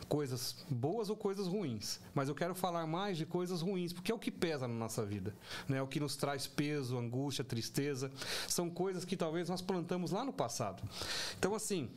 [0.09, 2.01] Coisas boas ou coisas ruins.
[2.15, 5.05] Mas eu quero falar mais de coisas ruins, porque é o que pesa na nossa
[5.05, 5.35] vida,
[5.69, 5.79] né?
[5.79, 8.11] É o que nos traz peso, angústia, tristeza.
[8.49, 10.83] São coisas que talvez nós plantamos lá no passado.
[11.39, 11.91] Então, assim,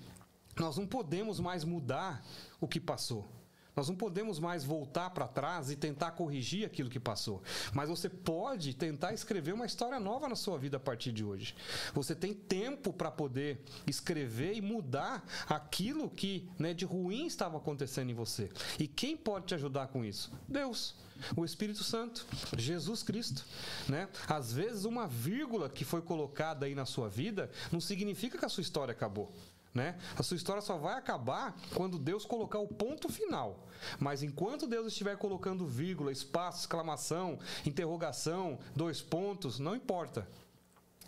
[0.57, 2.25] nós não podemos mais mudar
[2.59, 3.38] o que passou.
[3.79, 7.41] Nós não podemos mais voltar para trás e tentar corrigir aquilo que passou.
[7.73, 11.55] Mas você pode tentar escrever uma história nova na sua vida a partir de hoje.
[11.93, 18.09] Você tem tempo para poder escrever e mudar aquilo que né, de ruim estava acontecendo
[18.09, 18.49] em você.
[18.77, 20.29] E quem pode te ajudar com isso?
[20.45, 20.93] Deus
[21.35, 22.25] o Espírito Santo,
[22.57, 23.45] Jesus Cristo,
[23.87, 24.07] né?
[24.27, 28.49] Às vezes uma vírgula que foi colocada aí na sua vida não significa que a
[28.49, 29.33] sua história acabou.
[29.73, 29.97] Né?
[30.17, 33.67] A sua história só vai acabar quando Deus colocar o ponto final.
[33.99, 40.27] Mas enquanto Deus estiver colocando vírgula, espaço, exclamação, interrogação, dois pontos, não importa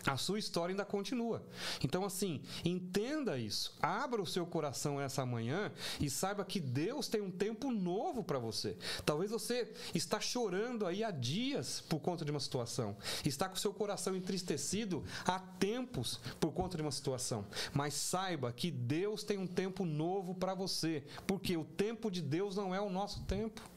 [0.06, 1.42] a sua história ainda continua.
[1.82, 3.76] Então, assim, entenda isso.
[3.80, 8.38] Abra o seu coração essa manhã e saiba que Deus tem um tempo novo para
[8.38, 8.76] você.
[9.04, 12.96] Talvez você está chorando aí há dias por conta de uma situação.
[13.24, 17.46] Está com o seu coração entristecido há tempos por conta de uma situação.
[17.72, 21.04] Mas saiba que Deus tem um tempo novo para você.
[21.26, 23.71] Porque o tempo de Deus não é o nosso tempo.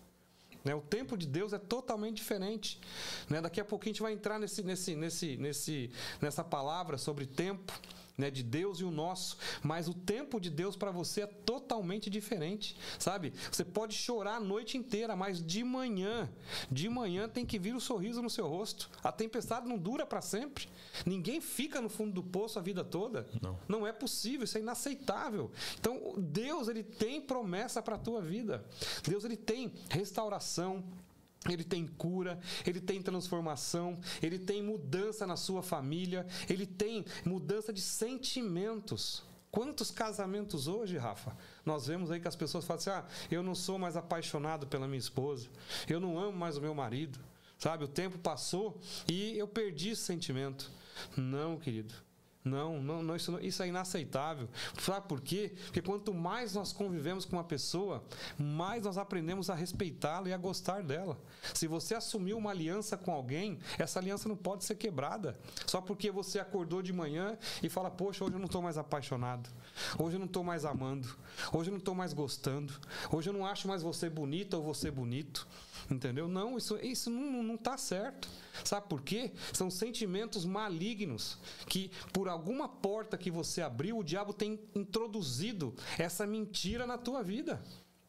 [0.66, 0.74] Né?
[0.76, 2.82] O tempo de Deus é totalmente diferente.
[3.30, 3.40] Né?
[3.40, 7.72] Daqui a pouquinho a gente vai entrar nesse, nesse, nesse, nesse, nessa palavra sobre tempo
[8.18, 12.10] né, de Deus e o nosso, mas o tempo de Deus para você é totalmente
[12.10, 13.34] diferente, sabe?
[13.52, 16.30] Você pode chorar a noite inteira, mas de manhã,
[16.72, 18.90] de manhã tem que vir o um sorriso no seu rosto.
[19.04, 20.68] A tempestade não dura para sempre.
[21.06, 23.28] Ninguém fica no fundo do poço a vida toda.
[23.42, 23.60] Não.
[23.68, 25.52] Não é possível, isso é inaceitável.
[25.80, 28.64] Então, Deus ele tem promessa para a tua vida.
[29.04, 30.84] Deus ele tem restauração,
[31.54, 37.72] ele tem cura, ele tem transformação, ele tem mudança na sua família, ele tem mudança
[37.72, 39.24] de sentimentos.
[39.52, 41.36] Quantos casamentos hoje, Rafa?
[41.66, 44.88] Nós vemos aí que as pessoas falam assim: ah, eu não sou mais apaixonado pela
[44.88, 45.48] minha esposa,
[45.88, 47.20] eu não amo mais o meu marido,
[47.58, 47.86] sabe?
[47.86, 50.70] O tempo passou e eu perdi esse sentimento.
[51.16, 52.05] Não, querido.
[52.46, 54.48] Não, não, não, isso, isso é inaceitável.
[54.80, 55.52] Sabe por quê?
[55.66, 58.04] Porque quanto mais nós convivemos com uma pessoa,
[58.38, 61.18] mais nós aprendemos a respeitá-la e a gostar dela.
[61.56, 65.36] Se você assumiu uma aliança com alguém, essa aliança não pode ser quebrada.
[65.66, 69.50] Só porque você acordou de manhã e fala: Poxa, hoje eu não estou mais apaixonado.
[69.98, 71.08] Hoje eu não estou mais amando.
[71.52, 72.72] Hoje eu não estou mais gostando.
[73.12, 75.48] Hoje eu não acho mais você bonita ou você bonito.
[75.92, 76.28] Entendeu?
[76.28, 78.28] Não, isso, isso não está certo.
[78.64, 79.32] Sabe por quê?
[79.54, 86.26] São sentimentos malignos que, por alguma porta que você abriu, o diabo tem introduzido essa
[86.26, 87.62] mentira na tua vida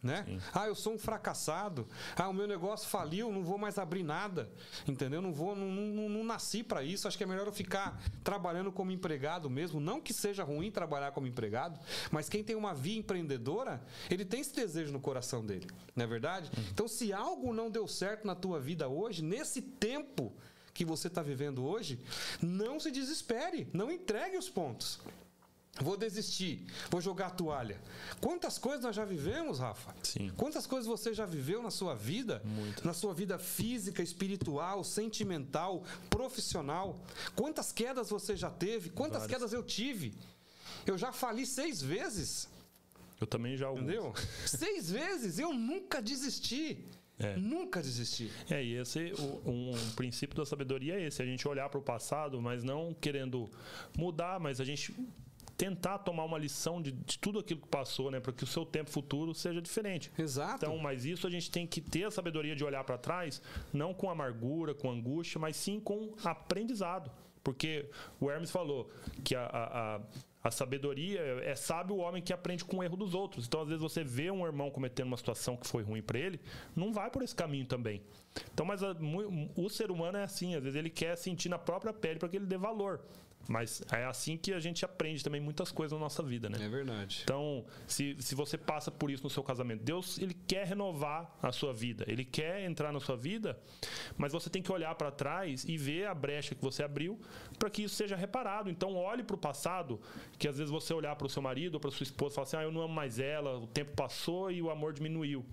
[0.03, 0.41] né?
[0.55, 1.89] Ah, eu sou um fracassado.
[2.15, 4.51] Ah, o meu negócio faliu, não vou mais abrir nada.
[4.87, 5.21] Entendeu?
[5.21, 7.09] Não vou, não, não, não nasci para isso.
[7.09, 9.81] Acho que é melhor eu ficar trabalhando como empregado mesmo.
[9.81, 11.79] Não que seja ruim trabalhar como empregado,
[12.11, 15.67] mas quem tem uma via empreendedora, ele tem esse desejo no coração dele.
[15.95, 16.51] Não é verdade?
[16.57, 16.65] Uhum.
[16.71, 20.33] Então, se algo não deu certo na tua vida hoje, nesse tempo
[20.73, 21.99] que você está vivendo hoje,
[22.41, 25.01] não se desespere, não entregue os pontos.
[25.81, 27.79] Vou desistir, vou jogar a toalha.
[28.21, 29.95] Quantas coisas nós já vivemos, Rafa?
[30.03, 30.33] Sim.
[30.37, 32.41] Quantas coisas você já viveu na sua vida?
[32.45, 32.87] Muito.
[32.87, 36.99] Na sua vida física, espiritual, sentimental, profissional?
[37.35, 38.89] Quantas quedas você já teve?
[38.89, 39.39] Quantas Várias.
[39.39, 40.15] quedas eu tive?
[40.87, 42.49] Eu já fali seis vezes.
[43.21, 43.83] Eu também já alguns.
[43.83, 44.15] Entendeu?
[44.47, 45.39] seis vezes.
[45.39, 46.85] Eu nunca desisti.
[47.19, 47.37] É.
[47.37, 48.31] Nunca desisti.
[48.51, 49.13] É, e esse
[49.45, 52.95] um, um princípio da sabedoria é esse, a gente olhar para o passado, mas não
[52.95, 53.51] querendo
[53.97, 54.95] mudar, mas a gente
[55.57, 58.21] tentar tomar uma lição de, de tudo aquilo que passou, né?
[58.21, 60.13] Para que o seu tempo futuro seja diferente.
[60.19, 60.65] Exato.
[60.65, 63.41] Então, mas isso a gente tem que ter a sabedoria de olhar para trás,
[63.73, 67.11] não com amargura, com angústia, mas sim com aprendizado.
[67.43, 67.89] Porque
[68.21, 68.91] o Hermes falou
[69.25, 70.01] que a, a, a
[70.47, 73.47] a sabedoria é sábio o homem que aprende com o erro dos outros.
[73.47, 76.41] Então, às vezes, você vê um irmão cometendo uma situação que foi ruim para ele,
[76.75, 78.01] não vai por esse caminho também.
[78.53, 78.95] Então, mas a,
[79.57, 82.37] o ser humano é assim, às vezes ele quer sentir na própria pele para que
[82.37, 83.01] ele dê valor.
[83.49, 86.59] Mas é assim que a gente aprende também muitas coisas na nossa vida, né?
[86.61, 87.21] É verdade.
[87.23, 91.53] Então, se, se você passa por isso no seu casamento, Deus, ele quer renovar a
[91.53, 92.05] sua vida.
[92.09, 93.59] Ele quer entrar na sua vida,
[94.17, 97.21] mas você tem que olhar para trás e ver a brecha que você abriu
[97.59, 98.69] para que isso seja reparado.
[98.69, 100.01] Então, olhe para o passado,
[100.39, 102.47] que às vezes você olhar para o seu marido ou para sua esposa e falar
[102.47, 105.45] assim: ah, eu não amo mais ela, o tempo passou e o amor diminuiu.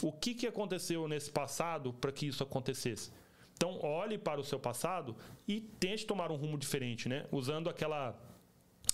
[0.00, 3.10] O que, que aconteceu nesse passado para que isso acontecesse?
[3.56, 7.26] Então, olhe para o seu passado e tente tomar um rumo diferente, né?
[7.30, 8.18] Usando aquela,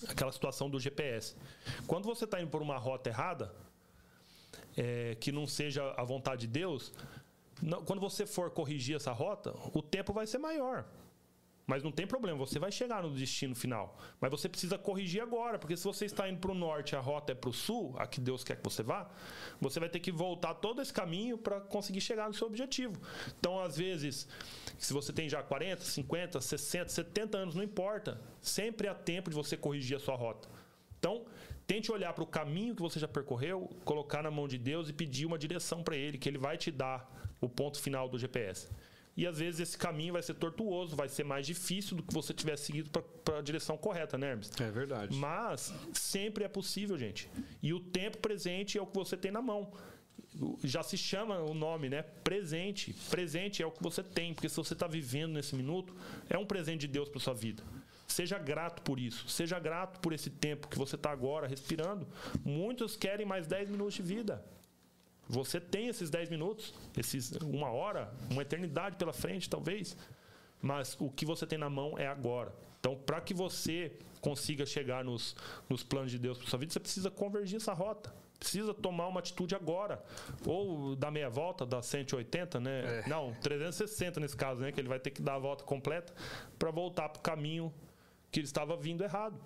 [0.07, 1.37] aquela situação do GPS.
[1.87, 3.55] Quando você está indo por uma rota errada,
[4.77, 6.93] é, que não seja a vontade de Deus,
[7.63, 10.85] não, quando você for corrigir essa rota, o tempo vai ser maior.
[11.69, 13.99] Mas não tem problema, você vai chegar no destino final.
[14.19, 17.33] Mas você precisa corrigir agora, porque se você está indo para o norte a rota
[17.33, 19.07] é para o sul, a que Deus quer que você vá,
[19.61, 22.99] você vai ter que voltar todo esse caminho para conseguir chegar no seu objetivo.
[23.39, 24.27] Então, às vezes,
[24.79, 28.19] se você tem já 40, 50, 60, 70 anos, não importa.
[28.41, 30.49] Sempre há tempo de você corrigir a sua rota.
[30.99, 31.27] Então,
[31.67, 34.93] tente olhar para o caminho que você já percorreu, colocar na mão de Deus e
[34.95, 38.71] pedir uma direção para Ele, que Ele vai te dar o ponto final do GPS.
[39.19, 42.33] E às vezes esse caminho vai ser tortuoso, vai ser mais difícil do que você
[42.33, 42.89] tivesse seguido
[43.25, 44.49] para a direção correta, né, Hermes?
[44.61, 45.17] É verdade.
[45.17, 47.29] Mas sempre é possível, gente.
[47.61, 49.73] E o tempo presente é o que você tem na mão
[50.63, 52.03] já se chama o nome, né?
[52.03, 52.95] Presente.
[53.11, 55.97] Presente é o que você tem, porque se você está vivendo nesse minuto,
[56.29, 57.63] é um presente de Deus para sua vida.
[58.07, 59.29] Seja grato por isso.
[59.29, 62.07] Seja grato por esse tempo que você está agora respirando.
[62.45, 64.45] Muitos querem mais 10 minutos de vida.
[65.29, 69.97] Você tem esses 10 minutos, esses uma hora, uma eternidade pela frente, talvez.
[70.61, 72.53] Mas o que você tem na mão é agora.
[72.81, 75.37] Então, para que você consiga chegar nos,
[75.69, 78.13] nos planos de Deus para sua vida, você precisa convergir essa rota.
[78.39, 80.03] Precisa tomar uma atitude agora.
[80.47, 83.03] Ou dar meia volta, dar 180, né?
[83.05, 83.09] É.
[83.09, 84.71] Não, 360 nesse caso, né?
[84.71, 86.15] Que ele vai ter que dar a volta completa
[86.59, 87.75] para voltar para o caminho
[88.31, 89.39] que ele estava vindo errado.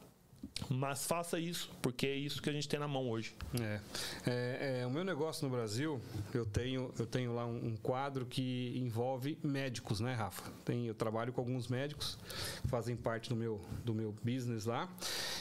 [0.69, 3.35] Mas faça isso, porque é isso que a gente tem na mão hoje.
[3.61, 3.81] É.
[4.27, 6.01] é, é o meu negócio no Brasil,
[6.33, 10.51] eu tenho, eu tenho lá um, um, quadro que envolve médicos, né, Rafa?
[10.65, 12.19] Tem, eu trabalho com alguns médicos,
[12.67, 14.89] fazem parte do meu, do meu business lá.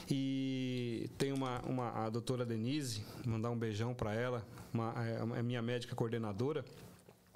[0.10, 5.44] E tem uma, uma a doutora Denise, mandar um beijão para ela, uma, é, é
[5.44, 6.66] minha médica coordenadora.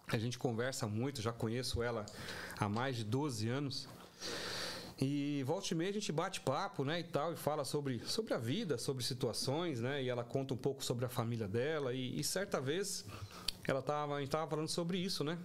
[0.08, 2.06] A gente conversa muito, já conheço ela
[2.60, 3.88] há mais de 12 anos.
[5.00, 8.34] E volta e meia a gente bate papo, né, e tal, e fala sobre, sobre
[8.34, 11.94] a vida, sobre situações, né, e ela conta um pouco sobre a família dela.
[11.94, 13.06] E, e certa vez
[13.68, 15.38] ela tava, a gente tava falando sobre isso, né?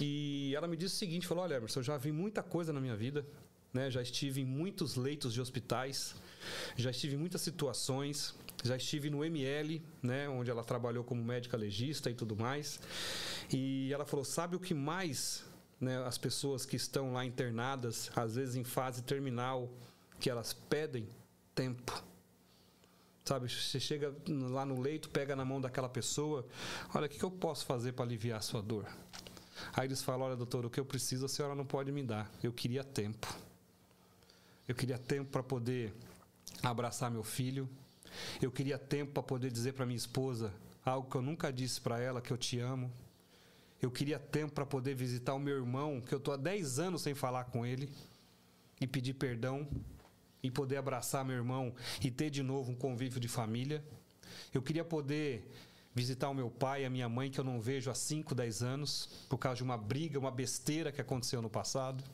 [0.00, 2.80] E ela me disse o seguinte, falou, olha, Emerson, eu já vi muita coisa na
[2.80, 3.24] minha vida,
[3.72, 3.90] né?
[3.90, 6.14] Já estive em muitos leitos de hospitais,
[6.76, 11.56] já estive em muitas situações, já estive no ML, né, onde ela trabalhou como médica
[11.56, 12.80] legista e tudo mais.
[13.52, 15.44] E ela falou: "Sabe o que mais
[15.80, 19.70] né, as pessoas que estão lá internadas, às vezes em fase terminal,
[20.18, 21.08] que elas pedem
[21.54, 22.02] tempo.
[23.24, 26.46] Sabe, você chega lá no leito, pega na mão daquela pessoa,
[26.94, 28.86] olha, o que, eu posso fazer para aliviar a sua dor?
[29.72, 32.30] Aí eles falam, olha, doutor, o que eu preciso a senhora não pode me dar.
[32.42, 33.26] Eu queria tempo.
[34.68, 35.94] Eu queria tempo para poder
[36.62, 37.68] abraçar meu filho.
[38.42, 40.52] Eu queria tempo para poder dizer para minha esposa
[40.84, 42.92] algo que eu nunca disse para ela, que eu te amo.
[43.80, 47.02] Eu queria tempo para poder visitar o meu irmão, que eu estou há 10 anos
[47.02, 47.90] sem falar com ele,
[48.80, 49.68] e pedir perdão,
[50.42, 53.82] e poder abraçar meu irmão e ter de novo um convívio de família.
[54.52, 55.50] Eu queria poder
[55.94, 58.62] visitar o meu pai e a minha mãe, que eu não vejo há 5, 10
[58.62, 62.04] anos, por causa de uma briga, uma besteira que aconteceu no passado.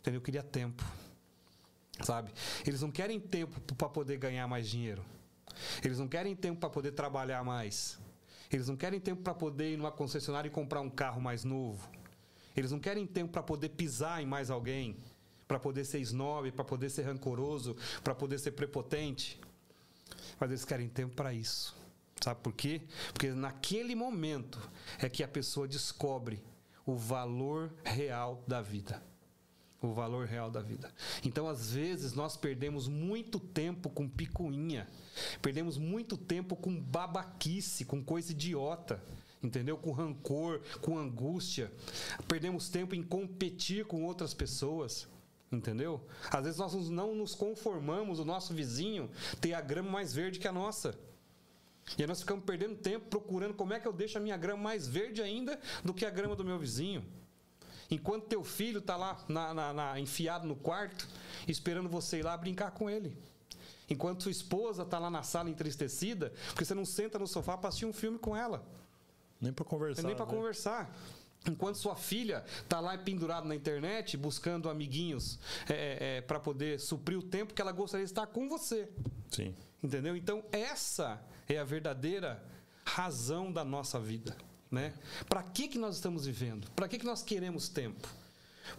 [0.00, 0.18] Entendeu?
[0.18, 0.82] Eu queria tempo.
[2.02, 2.32] Sabe?
[2.66, 5.04] Eles não querem tempo para poder ganhar mais dinheiro.
[5.84, 7.98] Eles não querem tempo para poder trabalhar mais.
[8.52, 11.88] Eles não querem tempo para poder ir numa concessionária e comprar um carro mais novo.
[12.54, 14.96] Eles não querem tempo para poder pisar em mais alguém,
[15.48, 19.40] para poder ser snob, para poder ser rancoroso, para poder ser prepotente.
[20.38, 21.74] Mas eles querem tempo para isso.
[22.20, 22.82] Sabe por quê?
[23.12, 26.42] Porque naquele momento é que a pessoa descobre
[26.84, 29.02] o valor real da vida
[29.82, 30.92] o valor real da vida.
[31.24, 34.88] Então, às vezes, nós perdemos muito tempo com picuinha,
[35.40, 39.02] perdemos muito tempo com babaquice, com coisa idiota,
[39.42, 39.76] entendeu?
[39.76, 41.72] Com rancor, com angústia.
[42.28, 45.08] Perdemos tempo em competir com outras pessoas.
[45.50, 46.00] Entendeu?
[46.30, 50.48] Às vezes nós não nos conformamos, o nosso vizinho ter a grama mais verde que
[50.48, 50.98] a nossa.
[51.98, 54.62] E aí nós ficamos perdendo tempo procurando como é que eu deixo a minha grama
[54.62, 57.04] mais verde ainda do que a grama do meu vizinho.
[57.92, 61.06] Enquanto teu filho está lá na, na, na, enfiado no quarto,
[61.46, 63.14] esperando você ir lá brincar com ele.
[63.90, 67.68] Enquanto sua esposa está lá na sala entristecida, porque você não senta no sofá para
[67.68, 68.64] assistir um filme com ela.
[69.38, 70.02] Nem para conversar.
[70.04, 70.32] Nem para né?
[70.32, 70.96] conversar.
[71.46, 76.80] Enquanto sua filha está lá pendurada na internet, buscando amiguinhos é, é, é para poder
[76.80, 78.88] suprir o tempo que ela gostaria de estar com você.
[79.28, 79.54] Sim.
[79.82, 80.16] Entendeu?
[80.16, 82.42] Então, essa é a verdadeira
[82.86, 84.34] razão da nossa vida.
[84.72, 84.94] Né?
[85.28, 86.66] Para que, que nós estamos vivendo?
[86.70, 88.08] Para que, que nós queremos tempo?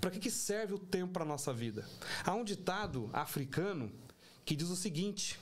[0.02, 1.88] Para que, que serve o tempo para a nossa vida?
[2.26, 3.92] Há um ditado africano
[4.44, 5.40] que diz o seguinte: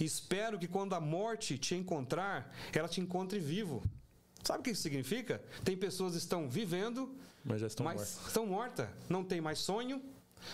[0.00, 3.82] Espero que quando a morte te encontrar, ela te encontre vivo.
[4.42, 5.42] Sabe o que isso significa?
[5.62, 8.26] Tem pessoas que estão vivendo, mas já estão mas mortas.
[8.26, 8.88] estão mortas.
[9.06, 10.02] Não tem mais sonho,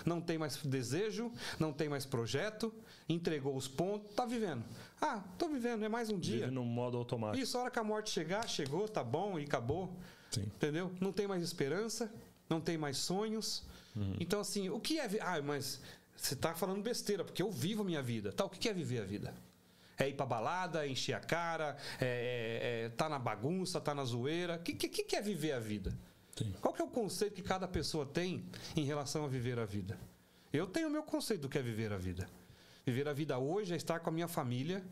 [0.04, 2.72] não tem mais desejo, não tem mais projeto,
[3.08, 4.64] entregou os pontos, tá vivendo.
[5.00, 6.40] Ah, tô vivendo, é mais um dia.
[6.40, 7.42] Vive no modo automático.
[7.42, 9.92] Isso, a hora que a morte chegar, chegou, tá bom e acabou.
[10.30, 10.42] Sim.
[10.42, 10.92] Entendeu?
[11.00, 12.12] Não tem mais esperança,
[12.48, 13.64] não tem mais sonhos.
[13.94, 14.16] Uhum.
[14.20, 15.08] Então, assim, o que é.
[15.20, 15.80] Ah, mas
[16.16, 18.32] você tá falando besteira, porque eu vivo a minha vida.
[18.32, 19.34] Tá, o que é viver a vida?
[19.98, 24.04] É ir pra balada, encher a cara, é, é, é tá na bagunça, tá na
[24.04, 24.56] zoeira.
[24.56, 25.96] O que, que, que é viver a vida?
[26.36, 26.52] Sim.
[26.60, 28.44] Qual que é o conceito que cada pessoa tem
[28.76, 29.98] em relação a viver a vida?
[30.52, 32.28] Eu tenho o meu conceito do que é viver a vida.
[32.84, 34.84] Viver a vida hoje é estar com a minha família,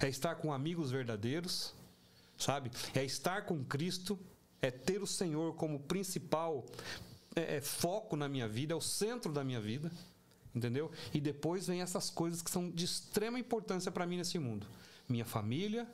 [0.00, 1.74] é estar com amigos verdadeiros,
[2.38, 2.70] sabe?
[2.94, 4.18] É estar com Cristo,
[4.62, 6.64] é ter o Senhor como principal
[7.34, 9.90] é, é, foco na minha vida, é o centro da minha vida,
[10.54, 10.90] entendeu?
[11.12, 14.66] E depois vem essas coisas que são de extrema importância para mim nesse mundo:
[15.08, 15.86] minha família,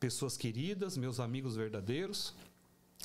[0.00, 2.34] pessoas queridas, meus amigos verdadeiros,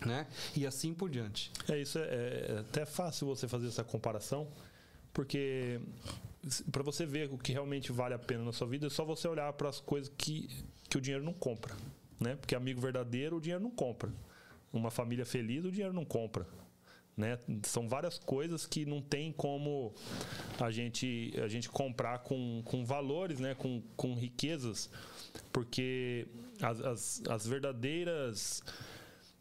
[0.05, 0.27] né?
[0.55, 1.51] E assim por diante.
[1.69, 4.47] É isso, é, é até fácil você fazer essa comparação,
[5.13, 5.79] porque
[6.71, 9.27] para você ver o que realmente vale a pena na sua vida, é só você
[9.27, 10.49] olhar para as coisas que,
[10.89, 11.75] que o dinheiro não compra,
[12.19, 12.35] né?
[12.35, 14.11] Porque amigo verdadeiro o dinheiro não compra.
[14.71, 16.45] Uma família feliz o dinheiro não compra.
[17.15, 17.37] Né?
[17.61, 19.93] São várias coisas que não tem como
[20.59, 23.53] a gente, a gente comprar com, com valores, né?
[23.53, 24.89] com, com riquezas,
[25.51, 26.27] porque
[26.59, 28.63] as, as, as verdadeiras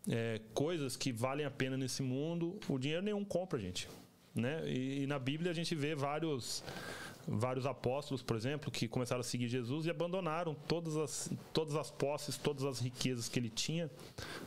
[0.09, 3.88] é, coisas que valem a pena nesse mundo, o dinheiro nenhum compra, gente.
[4.34, 4.62] Né?
[4.66, 6.62] E, e na Bíblia a gente vê vários
[7.26, 11.90] vários apóstolos, por exemplo, que começaram a seguir Jesus e abandonaram todas as, todas as
[11.90, 13.90] posses, todas as riquezas que ele tinha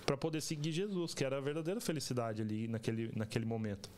[0.06, 3.90] para poder seguir Jesus, que era a verdadeira felicidade ali naquele, naquele momento.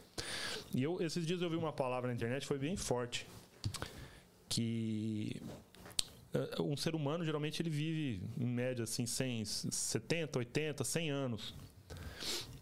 [0.74, 3.26] E eu, esses dias eu vi uma palavra na internet, foi bem forte,
[4.50, 5.42] que
[6.60, 11.56] um ser humano geralmente ele vive em média assim 100, 70, 80, 100 anos.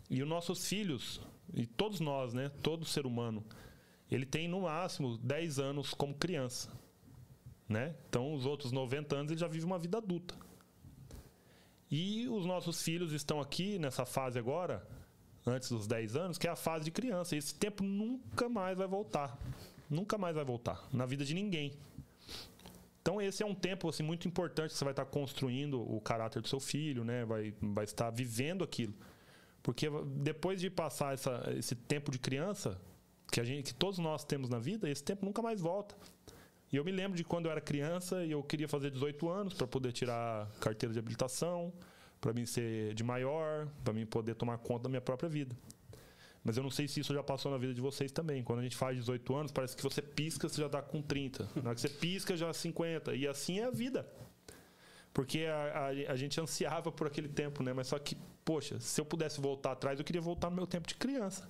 [0.10, 1.20] E os nossos filhos,
[1.54, 3.44] e todos nós, né, todo ser humano,
[4.10, 6.70] ele tem no máximo 10 anos como criança.
[7.68, 7.96] Né?
[8.08, 10.36] Então, os outros 90 anos ele já vive uma vida adulta.
[11.90, 14.88] E os nossos filhos estão aqui nessa fase agora,
[15.46, 17.36] antes dos 10 anos, que é a fase de criança.
[17.36, 19.38] E esse tempo nunca mais vai voltar.
[19.90, 21.74] Nunca mais vai voltar na vida de ninguém.
[23.06, 26.42] Então esse é um tempo assim muito importante que você vai estar construindo o caráter
[26.42, 27.24] do seu filho, né?
[27.24, 28.96] Vai, vai estar vivendo aquilo.
[29.62, 29.88] Porque
[30.18, 32.82] depois de passar essa, esse tempo de criança,
[33.32, 35.96] que, a gente, que todos nós temos na vida, esse tempo nunca mais volta.
[36.74, 39.54] E eu me lembro de quando eu era criança e eu queria fazer 18 anos
[39.54, 41.72] para poder tirar carteira de habilitação,
[42.20, 45.56] para mim ser de maior, para mim poder tomar conta da minha própria vida.
[46.46, 48.44] Mas eu não sei se isso já passou na vida de vocês também.
[48.44, 51.50] Quando a gente faz 18 anos, parece que você pisca, você já está com 30.
[51.62, 53.16] Na hora que você pisca, já 50.
[53.16, 54.08] E assim é a vida.
[55.12, 57.74] Porque a, a, a, gente ansiava por aquele tempo, né?
[57.74, 60.88] Mas só que, poxa, se eu pudesse voltar atrás, eu queria voltar no meu tempo
[60.88, 61.50] de criança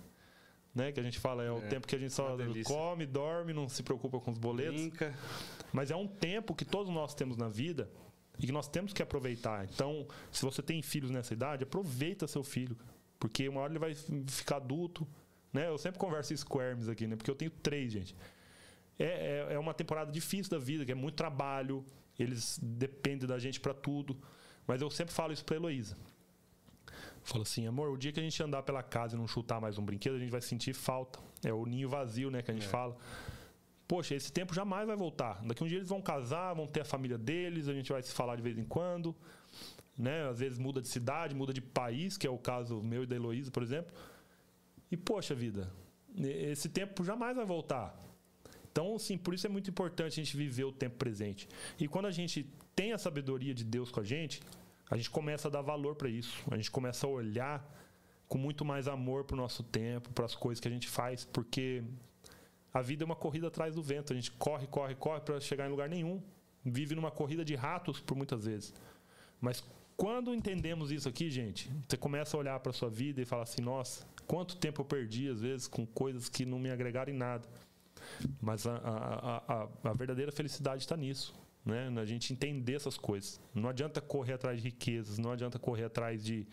[0.75, 0.91] né?
[0.91, 3.69] Que a gente fala, é, é o tempo que a gente só come, dorme, não
[3.69, 4.81] se preocupa com os boletos.
[4.81, 5.17] Brinca.
[5.71, 7.89] Mas é um tempo que todos nós temos na vida
[8.37, 9.65] e que nós temos que aproveitar.
[9.73, 12.77] Então, se você tem filhos nessa idade, aproveita seu filho.
[13.19, 13.93] Porque uma hora ele vai
[14.27, 15.07] ficar adulto.
[15.51, 15.67] Né?
[15.67, 17.15] Eu sempre converso isso com o Hermes aqui, né?
[17.15, 18.15] Porque eu tenho três, gente.
[18.99, 21.85] É, é, é uma temporada difícil da vida, que é muito trabalho,
[22.17, 24.17] eles dependem da gente para tudo.
[24.67, 25.97] Mas eu sempre falo isso para Heloísa.
[27.23, 29.77] Fala assim, amor, o dia que a gente andar pela casa e não chutar mais
[29.77, 31.19] um brinquedo, a gente vai sentir falta.
[31.43, 32.69] É o ninho vazio, né, que a gente é.
[32.69, 32.95] fala.
[33.87, 35.43] Poxa, esse tempo jamais vai voltar.
[35.43, 38.13] Daqui um dia eles vão casar, vão ter a família deles, a gente vai se
[38.13, 39.15] falar de vez em quando.
[39.97, 40.27] Né?
[40.27, 43.15] Às vezes muda de cidade, muda de país, que é o caso meu e da
[43.15, 43.93] Heloísa, por exemplo.
[44.91, 45.71] E, poxa vida,
[46.17, 47.97] esse tempo jamais vai voltar.
[48.71, 51.47] Então, sim, por isso é muito importante a gente viver o tempo presente.
[51.79, 54.41] E quando a gente tem a sabedoria de Deus com a gente,
[54.89, 56.43] a gente começa a dar valor para isso.
[56.51, 57.65] A gente começa a olhar
[58.27, 61.23] com muito mais amor para o nosso tempo, para as coisas que a gente faz,
[61.23, 61.83] porque
[62.73, 64.11] a vida é uma corrida atrás do vento.
[64.11, 66.21] A gente corre, corre, corre para chegar em lugar nenhum.
[66.63, 68.73] Vive numa corrida de ratos por muitas vezes.
[69.39, 69.63] Mas
[69.97, 73.61] quando entendemos isso aqui, gente, você começa a olhar para sua vida e falar assim:
[73.61, 77.47] nossa, quanto tempo eu perdi às vezes com coisas que não me agregaram em nada.
[78.41, 81.33] Mas a, a, a, a verdadeira felicidade está nisso
[81.65, 81.91] né?
[81.99, 83.41] A gente entender essas coisas.
[83.53, 86.47] Não adianta correr atrás de riquezas, não adianta correr atrás de,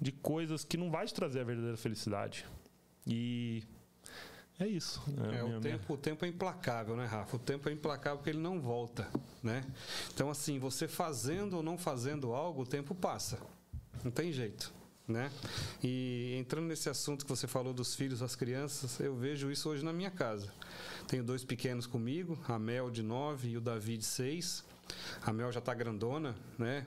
[0.00, 2.46] de coisas que não vai te trazer a verdadeira felicidade.
[3.06, 3.62] E
[4.58, 5.02] é isso.
[5.08, 5.84] É, é minha, o, tempo, minha...
[5.88, 7.36] o tempo é implacável, né, Rafa?
[7.36, 9.08] O tempo é implacável porque ele não volta,
[9.42, 9.64] né?
[10.12, 13.38] Então, assim, você fazendo ou não fazendo algo, o tempo passa.
[14.04, 14.74] Não tem jeito
[15.06, 15.30] né?
[15.82, 19.84] E entrando nesse assunto que você falou dos filhos, das crianças, eu vejo isso hoje
[19.84, 20.52] na minha casa.
[21.06, 24.64] Tenho dois pequenos comigo, a Mel de 9 e o Davi de 6.
[25.22, 26.86] A Mel já está grandona, né?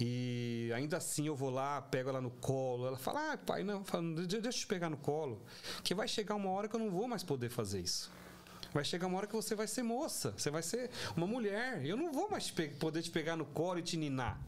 [0.00, 2.86] E ainda assim eu vou lá, pego ela no colo.
[2.86, 3.82] Ela fala: Ah, pai, não,
[4.26, 5.42] deixa eu te pegar no colo.
[5.82, 8.10] Que vai chegar uma hora que eu não vou mais poder fazer isso.
[8.72, 11.84] Vai chegar uma hora que você vai ser moça, você vai ser uma mulher.
[11.84, 14.38] Eu não vou mais te poder te pegar no colo e te ninar.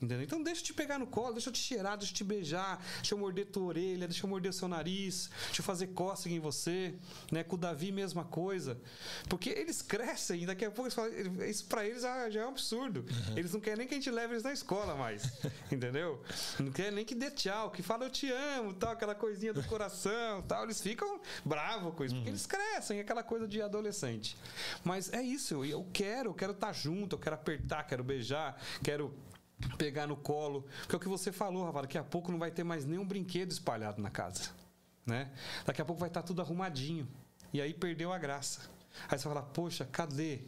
[0.00, 0.22] Entendeu?
[0.22, 2.82] Então deixa eu te pegar no colo, deixa eu te cheirar, deixa eu te beijar,
[2.96, 6.34] deixa eu morder tua orelha, deixa eu morder o seu nariz, deixa eu fazer cócega
[6.34, 6.94] em você,
[7.30, 7.44] né?
[7.44, 8.80] Com o Davi mesma coisa.
[9.28, 13.00] Porque eles crescem daqui a pouco eles falam, isso para eles já é um absurdo.
[13.00, 13.38] Uhum.
[13.38, 15.22] Eles não querem nem que a gente leve eles na escola mais.
[15.70, 16.22] entendeu?
[16.58, 19.62] Não querem nem que dê tchau, que fala eu te amo, tal, aquela coisinha do
[19.64, 20.64] coração, tal.
[20.64, 22.34] Eles ficam bravos com isso, porque uhum.
[22.34, 24.36] eles crescem, aquela coisa de adolescente.
[24.82, 28.58] Mas é isso, eu quero, eu quero estar tá junto, eu quero apertar, quero beijar,
[28.82, 29.14] quero
[29.76, 30.66] pegar no colo.
[30.80, 33.06] Porque é o que você falou, Rafa, daqui a pouco não vai ter mais nenhum
[33.06, 34.50] brinquedo espalhado na casa.
[35.06, 35.30] Né?
[35.64, 37.08] Daqui a pouco vai estar tudo arrumadinho.
[37.52, 38.70] E aí perdeu a graça.
[39.08, 40.42] Aí você fala, poxa, cadê?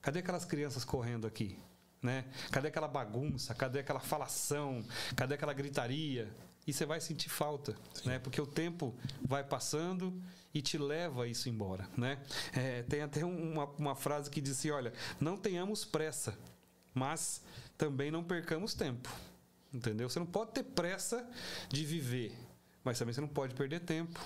[0.00, 1.58] Cadê aquelas crianças correndo aqui?
[2.02, 2.24] Né?
[2.50, 3.54] Cadê aquela bagunça?
[3.54, 4.84] Cadê aquela falação?
[5.14, 6.28] Cadê aquela gritaria?
[6.66, 8.18] e você vai sentir falta, né?
[8.18, 10.22] Porque o tempo vai passando
[10.54, 12.18] e te leva isso embora, né?
[12.52, 16.38] É, tem até uma, uma frase que diz assim, olha, não tenhamos pressa,
[16.94, 17.42] mas
[17.76, 19.08] também não percamos tempo,
[19.72, 20.08] entendeu?
[20.08, 21.28] Você não pode ter pressa
[21.68, 22.36] de viver,
[22.84, 24.20] mas também você não pode perder tempo,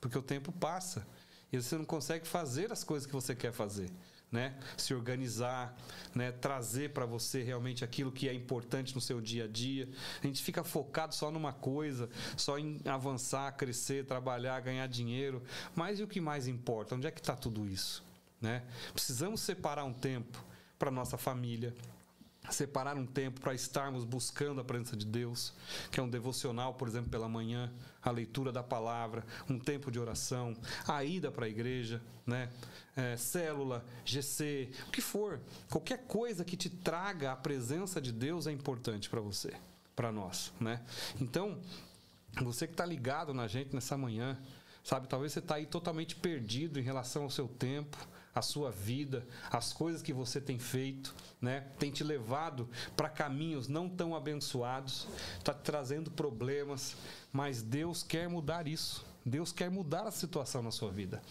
[0.00, 1.06] porque o tempo passa
[1.52, 3.90] e você não consegue fazer as coisas que você quer fazer
[4.32, 4.54] né?
[4.78, 5.76] Se organizar,
[6.14, 6.32] né?
[6.32, 9.86] Trazer para você realmente aquilo que é importante no seu dia a dia.
[10.22, 15.42] A gente fica focado só numa coisa, só em avançar, crescer, trabalhar, ganhar dinheiro.
[15.76, 16.94] Mas e o que mais importa?
[16.94, 18.02] Onde é que está tudo isso,
[18.40, 18.64] né?
[18.94, 20.42] Precisamos separar um tempo
[20.78, 21.74] para nossa família,
[22.50, 25.54] separar um tempo para estarmos buscando a presença de Deus,
[25.90, 27.72] que é um devocional, por exemplo, pela manhã,
[28.02, 30.54] a leitura da palavra, um tempo de oração,
[30.86, 32.50] a ida para a igreja, né?
[32.94, 35.40] É, célula, GC, o que for,
[35.70, 39.54] qualquer coisa que te traga a presença de Deus é importante para você,
[39.96, 40.82] para nós, né?
[41.20, 41.58] Então,
[42.42, 44.38] você que está ligado na gente nessa manhã,
[44.84, 45.06] sabe?
[45.08, 47.96] Talvez você está aí totalmente perdido em relação ao seu tempo,
[48.34, 51.66] a sua vida, as coisas que você tem feito, né?
[51.78, 55.06] Tem te levado para caminhos não tão abençoados,
[55.38, 56.96] está trazendo problemas,
[57.32, 59.04] mas Deus quer mudar isso.
[59.24, 61.22] Deus quer mudar a situação na sua vida.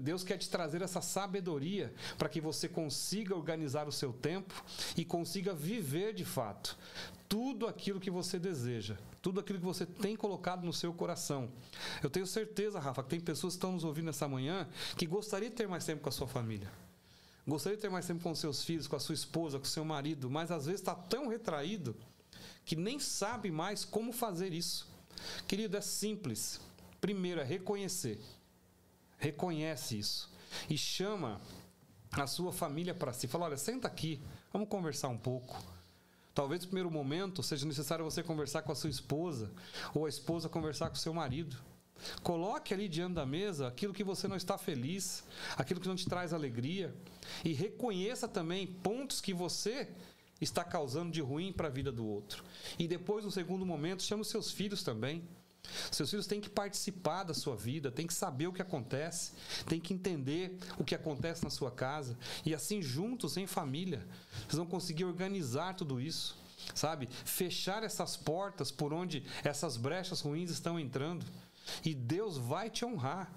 [0.00, 4.52] Deus quer te trazer essa sabedoria para que você consiga organizar o seu tempo
[4.96, 6.76] e consiga viver de fato
[7.28, 8.96] tudo aquilo que você deseja,
[9.28, 11.50] tudo aquilo que você tem colocado no seu coração.
[12.02, 14.66] Eu tenho certeza, Rafa, que tem pessoas que estão nos ouvindo nessa manhã
[14.96, 16.72] que gostaria de ter mais tempo com a sua família.
[17.46, 20.30] Gostaria de ter mais tempo com seus filhos, com a sua esposa, com seu marido,
[20.30, 21.94] mas às vezes está tão retraído
[22.64, 24.88] que nem sabe mais como fazer isso.
[25.46, 26.58] Querido, é simples.
[26.98, 28.18] Primeiro é reconhecer.
[29.18, 30.32] Reconhece isso.
[30.70, 31.38] E chama
[32.12, 33.28] a sua família para si.
[33.28, 35.62] Fala: olha, senta aqui, vamos conversar um pouco.
[36.38, 39.50] Talvez no primeiro momento seja necessário você conversar com a sua esposa
[39.92, 41.56] ou a esposa conversar com o seu marido.
[42.22, 45.24] Coloque ali diante da mesa aquilo que você não está feliz,
[45.56, 46.94] aquilo que não te traz alegria
[47.44, 49.88] e reconheça também pontos que você
[50.40, 52.44] está causando de ruim para a vida do outro.
[52.78, 55.24] E depois, no segundo momento, chame os seus filhos também.
[55.90, 59.32] Seus filhos têm que participar da sua vida, têm que saber o que acontece,
[59.66, 62.16] têm que entender o que acontece na sua casa.
[62.44, 64.06] E assim, juntos, em família,
[64.46, 66.36] vocês vão conseguir organizar tudo isso,
[66.74, 67.08] sabe?
[67.24, 71.24] Fechar essas portas por onde essas brechas ruins estão entrando.
[71.84, 73.32] E Deus vai te honrar.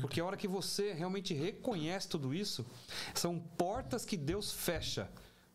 [0.00, 2.66] Porque a hora que você realmente reconhece tudo isso,
[3.14, 5.08] são portas que Deus fecha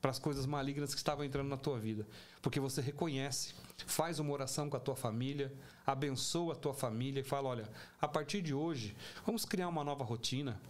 [0.06, 2.06] para as coisas malignas que estavam entrando na tua vida.
[2.40, 3.56] Porque você reconhece,
[3.88, 5.52] faz uma oração com a tua família,
[5.84, 7.68] abençoa a tua família e fala: olha,
[8.00, 8.96] a partir de hoje,
[9.26, 10.62] vamos criar uma nova rotina,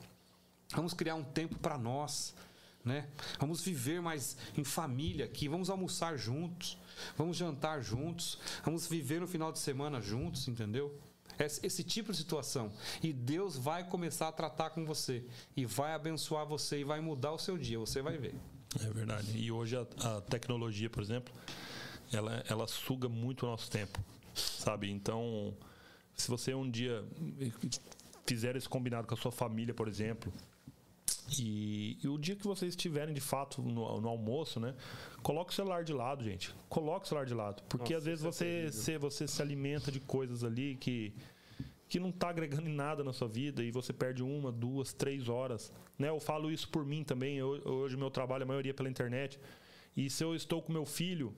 [0.74, 2.34] vamos criar um tempo para nós.
[2.82, 3.10] Né?
[3.38, 6.78] Vamos viver mais em família aqui, vamos almoçar juntos,
[7.18, 10.98] vamos jantar juntos, vamos viver no final de semana juntos, entendeu?
[11.38, 12.72] Esse tipo de situação.
[13.04, 15.26] E Deus vai começar a tratar com você.
[15.58, 17.78] E vai abençoar você e vai mudar o seu dia.
[17.80, 18.40] Você vai ver.
[18.84, 19.38] É verdade.
[19.38, 19.86] E hoje a,
[20.18, 21.34] a tecnologia, por exemplo,
[22.12, 24.00] ela, ela suga muito o nosso tempo.
[24.34, 24.90] Sabe?
[24.90, 25.56] Então,
[26.14, 27.04] se você um dia
[28.26, 30.32] fizer esse combinado com a sua família, por exemplo,
[31.40, 34.76] e, e, o dia que vocês estiverem de fato no, no, almoço, né?
[35.24, 36.54] Coloque o celular de lado, gente.
[36.70, 37.64] Coloque o celular de lado.
[37.68, 41.14] Porque Nossa, às vezes é você, se, você se alimenta de coisas ali que,
[41.88, 45.30] que não está agregando em nada na sua vida e você perde uma, duas, três
[45.30, 45.72] horas.
[45.98, 46.10] Né?
[46.10, 47.38] Eu falo isso por mim também.
[47.38, 49.40] Eu, hoje meu trabalho, a maioria é pela internet.
[49.96, 51.34] E se eu estou com meu filho,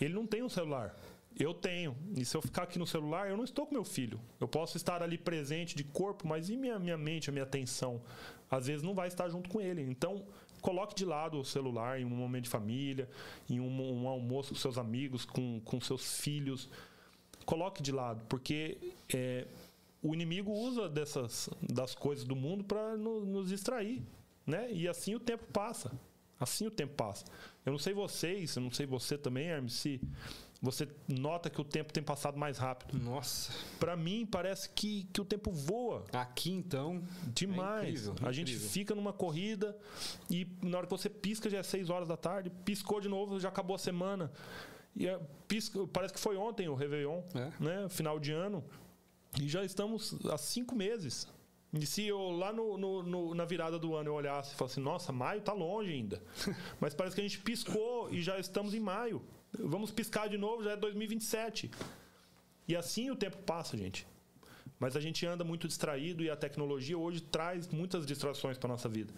[0.00, 0.96] ele não tem um celular.
[1.38, 1.96] Eu tenho.
[2.16, 4.20] E se eu ficar aqui no celular, eu não estou com meu filho.
[4.40, 8.00] Eu posso estar ali presente de corpo, mas e minha, minha mente, a minha atenção?
[8.50, 9.82] Às vezes não vai estar junto com ele.
[9.82, 10.24] Então,
[10.60, 13.08] coloque de lado o celular em um momento de família,
[13.48, 16.68] em um, um almoço com seus amigos, com, com seus filhos.
[17.44, 18.78] Coloque de lado, porque
[19.14, 19.46] é,
[20.02, 24.02] o inimigo usa dessas das coisas do mundo para no, nos distrair,
[24.46, 24.70] né?
[24.72, 25.92] E assim o tempo passa.
[26.38, 27.24] Assim o tempo passa.
[27.66, 30.00] Eu não sei vocês, eu não sei você também, Hermes, se
[30.60, 32.98] você nota que o tempo tem passado mais rápido.
[32.98, 33.52] Nossa.
[33.78, 36.04] Para mim, parece que, que o tempo voa.
[36.12, 37.02] Aqui, então.
[37.34, 37.84] Demais.
[37.84, 39.76] É incrível, a gente fica numa corrida
[40.30, 43.38] e na hora que você pisca já é 6 horas da tarde, piscou de novo,
[43.38, 44.32] já acabou a semana.
[44.96, 47.52] E é, pisca, parece que foi ontem o Réveillon, é.
[47.62, 47.88] né?
[47.88, 48.64] Final de ano.
[49.40, 51.26] E já estamos há cinco meses.
[51.72, 54.80] E se eu lá no, no, no, na virada do ano eu olhasse e falasse,
[54.80, 56.22] nossa, maio tá longe ainda.
[56.80, 59.22] Mas parece que a gente piscou e já estamos em maio.
[59.52, 61.70] Vamos piscar de novo, já é 2027.
[62.66, 64.06] E assim o tempo passa, gente.
[64.78, 68.88] Mas a gente anda muito distraído e a tecnologia hoje traz muitas distrações para nossa
[68.88, 69.12] vida.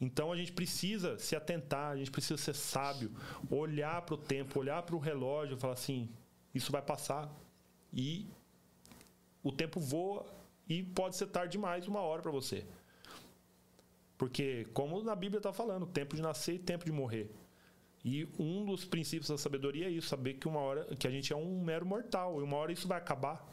[0.00, 3.10] Então a gente precisa se atentar, a gente precisa ser sábio,
[3.50, 6.08] olhar para o tempo, olhar para o relógio e falar assim:
[6.54, 7.28] isso vai passar.
[7.92, 8.26] e
[9.48, 10.26] o tempo voa
[10.68, 12.66] e pode ser tarde demais uma hora para você.
[14.18, 17.30] Porque, como na Bíblia está falando, tempo de nascer e tempo de morrer.
[18.04, 21.32] E um dos princípios da sabedoria é isso, saber que uma hora que a gente
[21.32, 23.46] é um mero mortal e uma hora isso vai acabar.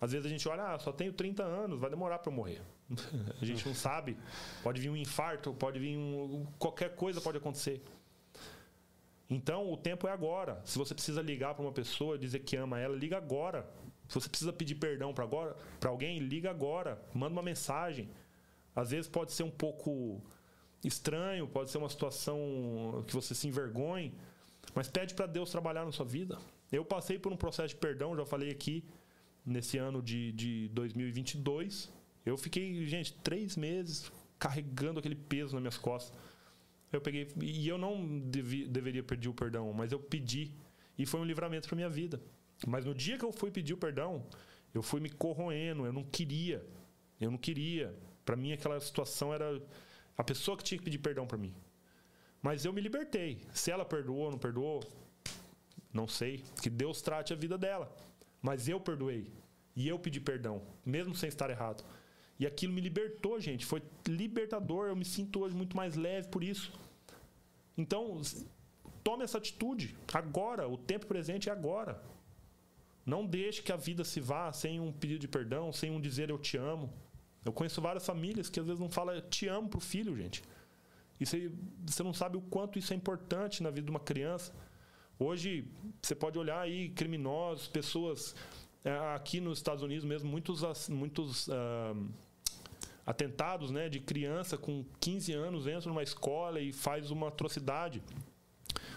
[0.00, 2.62] Às vezes a gente olha, ah, só tenho 30 anos, vai demorar para morrer.
[3.40, 4.16] a gente não sabe.
[4.62, 7.82] Pode vir um infarto, pode vir um, qualquer coisa pode acontecer.
[9.28, 10.60] Então, o tempo é agora.
[10.64, 13.68] Se você precisa ligar para uma pessoa, dizer que ama ela, liga agora.
[14.12, 18.10] Se você precisa pedir perdão para agora, para alguém, liga agora, manda uma mensagem.
[18.76, 20.22] Às vezes pode ser um pouco
[20.84, 24.12] estranho, pode ser uma situação que você se envergonhe,
[24.74, 26.38] mas pede para Deus trabalhar na sua vida.
[26.70, 28.84] Eu passei por um processo de perdão, já falei aqui,
[29.46, 31.90] nesse ano de, de 2022.
[32.26, 36.14] Eu fiquei, gente, três meses carregando aquele peso nas minhas costas.
[36.92, 40.52] Eu peguei e eu não deveria pedir o perdão, mas eu pedi
[40.98, 42.20] e foi um livramento para minha vida.
[42.66, 44.24] Mas no dia que eu fui pedir o perdão,
[44.74, 46.64] eu fui me corroendo, eu não queria.
[47.20, 47.94] Eu não queria.
[48.24, 49.60] Para mim aquela situação era
[50.16, 51.54] a pessoa que tinha que pedir perdão para mim.
[52.40, 53.40] Mas eu me libertei.
[53.52, 54.82] Se ela perdoou ou não perdoou,
[55.92, 56.44] não sei.
[56.60, 57.94] Que Deus trate a vida dela.
[58.40, 59.30] Mas eu perdoei.
[59.74, 61.84] E eu pedi perdão, mesmo sem estar errado.
[62.38, 63.64] E aquilo me libertou, gente.
[63.64, 64.88] Foi libertador.
[64.88, 66.72] Eu me sinto hoje muito mais leve por isso.
[67.76, 68.20] Então,
[69.04, 69.96] tome essa atitude.
[70.12, 70.68] Agora.
[70.68, 72.02] O tempo presente é agora.
[73.04, 76.30] Não deixe que a vida se vá sem um pedido de perdão, sem um dizer
[76.30, 76.92] eu te amo.
[77.44, 80.42] Eu conheço várias famílias que às vezes não falam te amo pro filho, gente.
[81.18, 84.52] E você, não sabe o quanto isso é importante na vida de uma criança.
[85.18, 85.68] Hoje,
[86.00, 88.34] você pode olhar aí criminosos, pessoas
[88.84, 92.08] é, aqui nos Estados Unidos mesmo, muitos, muitos uh,
[93.06, 98.02] atentados né, de criança com 15 anos entra numa escola e faz uma atrocidade.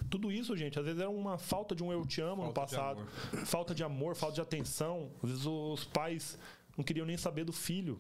[0.10, 2.54] Tudo isso, gente, às vezes é uma falta de um eu te amo falta no
[2.54, 3.08] passado.
[3.32, 5.12] De falta de amor, falta de atenção.
[5.24, 6.38] Às vezes os pais
[6.78, 8.00] não queriam nem saber do filho.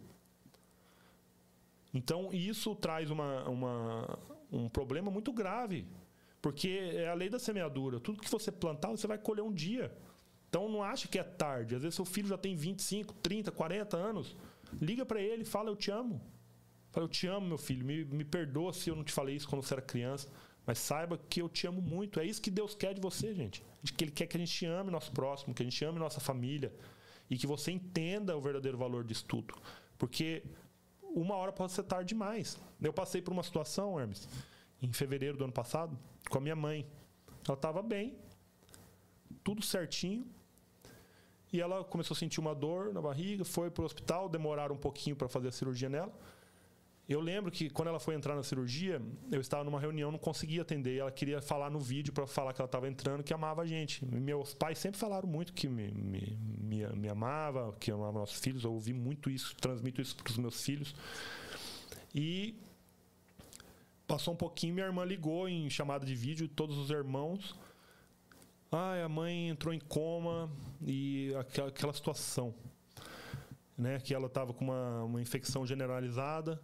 [1.93, 4.19] Então, isso traz uma, uma,
[4.51, 5.87] um problema muito grave.
[6.41, 7.99] Porque é a lei da semeadura.
[7.99, 9.95] Tudo que você plantar, você vai colher um dia.
[10.49, 11.73] Então, não acha que é tarde.
[11.73, 14.35] Às vezes, seu filho já tem 25, 30, 40 anos.
[14.79, 16.21] Liga para ele e fala: Eu te amo.
[16.91, 17.85] Fala: Eu te amo, meu filho.
[17.85, 20.29] Me, me perdoa se eu não te falei isso quando você era criança.
[20.65, 22.19] Mas saiba que eu te amo muito.
[22.19, 23.63] É isso que Deus quer de você, gente.
[23.95, 26.73] Que Ele quer que a gente ame nosso próximo, que a gente ame nossa família.
[27.29, 29.53] E que você entenda o verdadeiro valor disso tudo.
[29.97, 30.43] Porque
[31.01, 32.57] uma hora pode ser tarde demais.
[32.81, 34.27] Eu passei por uma situação, Hermes,
[34.81, 35.97] em fevereiro do ano passado,
[36.29, 36.85] com a minha mãe.
[37.47, 38.17] Ela estava bem,
[39.43, 40.25] tudo certinho.
[41.53, 44.79] E ela começou a sentir uma dor na barriga, foi para o hospital, demoraram um
[44.79, 46.13] pouquinho para fazer a cirurgia nela.
[47.07, 48.99] Eu lembro que quando ela foi entrar na cirurgia,
[49.31, 50.97] eu estava numa reunião, não conseguia atender.
[50.97, 54.03] Ela queria falar no vídeo para falar que ela estava entrando, que amava a gente.
[54.03, 58.63] Meus pais sempre falaram muito que me, me, me, me amava, que amava nossos filhos.
[58.63, 60.95] Eu ouvi muito isso, transmito isso para os meus filhos.
[62.13, 62.55] E
[64.07, 67.55] passou um pouquinho, minha irmã ligou em chamada de vídeo, todos os irmãos.
[68.71, 70.49] Ai, a mãe entrou em coma
[70.81, 72.51] e aquela, aquela situação.
[73.77, 76.59] Né, que ela estava com uma, uma infecção generalizada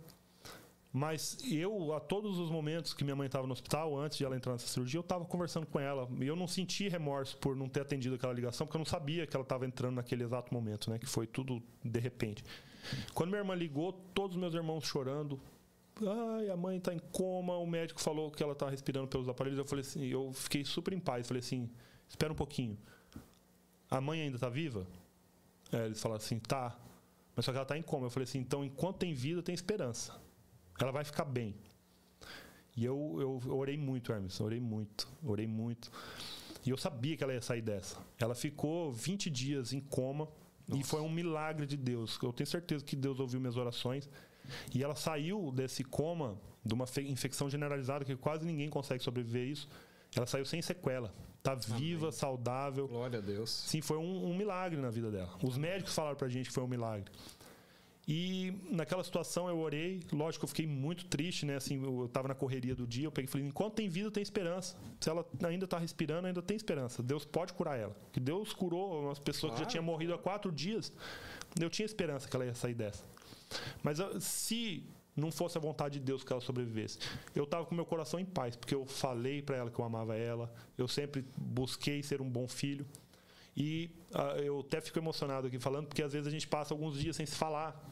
[0.94, 4.36] mas eu, a todos os momentos que minha mãe estava no hospital, antes de ela
[4.36, 6.10] entrar nessa cirurgia, eu estava conversando com ela.
[6.20, 9.26] E eu não senti remorso por não ter atendido aquela ligação, porque eu não sabia
[9.26, 11.00] que ela estava entrando naquele exato momento, né?
[11.00, 12.44] Que foi tudo de repente.
[13.14, 15.40] Quando minha irmã ligou, todos os meus irmãos chorando.
[16.02, 19.60] Ai, a mãe está em coma, o médico falou que ela está respirando pelos aparelhos.
[19.60, 21.26] Eu falei assim, eu fiquei super em paz.
[21.26, 21.70] Falei assim,
[22.10, 22.78] espera um pouquinho.
[23.90, 24.86] A mãe ainda está viva?
[25.72, 26.78] É, eles falaram assim, tá.
[27.34, 28.08] Mas só que ela está em coma.
[28.08, 30.20] Eu falei assim, então enquanto tem vida, tem esperança.
[30.82, 31.56] Ela vai ficar bem.
[32.76, 34.40] E eu, eu orei muito, Hermes.
[34.40, 35.08] Orei muito.
[35.24, 35.92] Orei muito.
[36.66, 37.98] E eu sabia que ela ia sair dessa.
[38.20, 40.28] Ela ficou 20 dias em coma.
[40.68, 40.82] Nossa.
[40.82, 42.18] E foi um milagre de Deus.
[42.22, 44.10] Eu tenho certeza que Deus ouviu minhas orações.
[44.74, 49.46] E ela saiu desse coma, de uma infecção generalizada, que quase ninguém consegue sobreviver a
[49.46, 49.68] isso.
[50.16, 51.14] Ela saiu sem sequela.
[51.42, 52.12] Tá viva, Amém.
[52.12, 52.88] saudável.
[52.88, 53.50] Glória a Deus.
[53.50, 55.36] Sim, foi um, um milagre na vida dela.
[55.44, 57.12] Os médicos falaram pra gente que foi um milagre.
[58.08, 61.56] E naquela situação eu orei, lógico, eu fiquei muito triste, né?
[61.56, 64.24] Assim, eu estava na correria do dia, eu peguei e falei: enquanto tem vida, tem
[64.24, 64.76] esperança.
[65.00, 67.04] Se ela ainda está respirando, ainda tem esperança.
[67.04, 67.96] Deus pode curar ela.
[68.12, 69.56] Que Deus curou umas pessoas claro.
[69.56, 70.92] que já tinham morrido há quatro dias.
[71.60, 73.04] Eu tinha esperança que ela ia sair dessa.
[73.84, 74.84] Mas ah, se
[75.16, 76.98] não fosse a vontade de Deus que ela sobrevivesse,
[77.36, 80.16] eu estava com meu coração em paz, porque eu falei para ela que eu amava
[80.16, 82.86] ela, eu sempre busquei ser um bom filho.
[83.56, 86.98] E uh, eu até fico emocionado aqui falando, porque às vezes a gente passa alguns
[86.98, 87.91] dias sem se falar.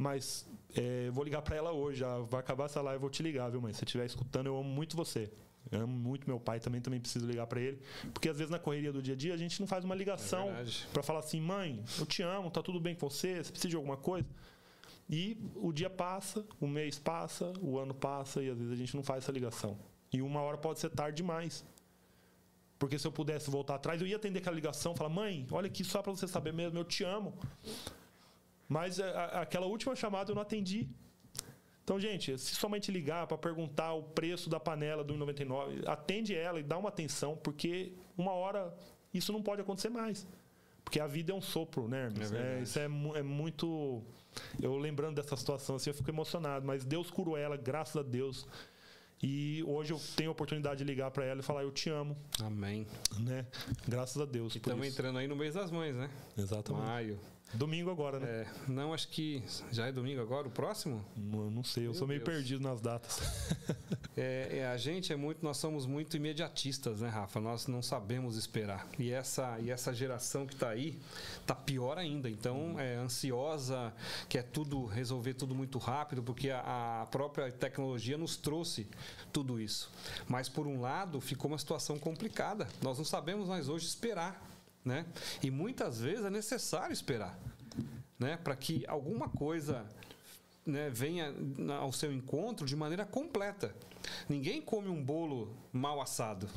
[0.00, 3.22] Mas é, vou ligar para ela hoje, já vai acabar essa live, eu vou te
[3.22, 3.70] ligar, viu, mãe?
[3.74, 5.30] Se você estiver escutando, eu amo muito você.
[5.70, 7.78] Eu amo muito meu pai, também também preciso ligar para ele,
[8.14, 10.48] porque às vezes na correria do dia a dia a gente não faz uma ligação
[10.48, 13.68] É para falar assim, mãe, eu te amo, tá tudo bem com você, você precisa
[13.68, 14.26] de alguma coisa?
[15.06, 18.96] E o dia passa, o mês passa, o ano passa e às vezes a gente
[18.96, 19.78] não faz essa ligação.
[20.10, 21.62] E uma hora pode ser tarde demais.
[22.78, 25.84] Porque se eu pudesse voltar atrás, eu ia atender aquela ligação, falar: "Mãe, olha aqui
[25.84, 27.34] só para você saber mesmo, eu te amo".
[28.70, 30.88] Mas a- a- aquela última chamada eu não atendi.
[31.82, 36.60] Então, gente, se somente ligar para perguntar o preço da panela do 1,99, atende ela
[36.60, 38.72] e dá uma atenção, porque uma hora
[39.12, 40.24] isso não pode acontecer mais.
[40.84, 42.30] Porque a vida é um sopro, né, Hermes?
[42.30, 42.62] É verdade.
[42.62, 44.02] isso é, é muito.
[44.62, 46.64] Eu lembrando dessa situação assim, eu fico emocionado.
[46.64, 48.46] Mas Deus curou ela, graças a Deus.
[49.22, 52.16] E hoje eu tenho a oportunidade de ligar para ela e falar: Eu te amo,
[52.42, 52.86] Amém.
[53.18, 53.44] né?
[53.86, 54.54] Graças a Deus.
[54.56, 56.08] Estamos entrando aí no mês das mães, né?
[56.38, 56.86] Exatamente.
[56.86, 57.20] Maio.
[57.52, 58.26] Domingo agora, né?
[58.28, 59.42] É, não, acho que
[59.72, 61.04] já é domingo agora, o próximo?
[61.16, 62.36] Não, não sei, eu Meu sou meio Deus.
[62.36, 63.20] perdido nas datas.
[64.16, 67.40] É, é, a gente é muito, nós somos muito imediatistas, né, Rafa?
[67.40, 68.86] Nós não sabemos esperar.
[68.98, 70.98] E essa, e essa geração que está aí
[71.46, 72.28] tá pior ainda.
[72.28, 73.94] Então, é ansiosa,
[74.28, 78.86] quer tudo resolver tudo muito rápido, porque a, a própria tecnologia nos trouxe
[79.32, 79.90] tudo isso.
[80.28, 82.68] Mas por um lado, ficou uma situação complicada.
[82.82, 84.49] Nós não sabemos mais hoje esperar,
[84.84, 85.06] né?
[85.42, 87.38] E muitas vezes é necessário esperar,
[88.18, 88.36] né?
[88.36, 89.86] Para que alguma coisa
[90.64, 91.34] né, venha
[91.78, 93.74] ao seu encontro de maneira completa.
[94.28, 96.48] Ninguém come um bolo mal assado,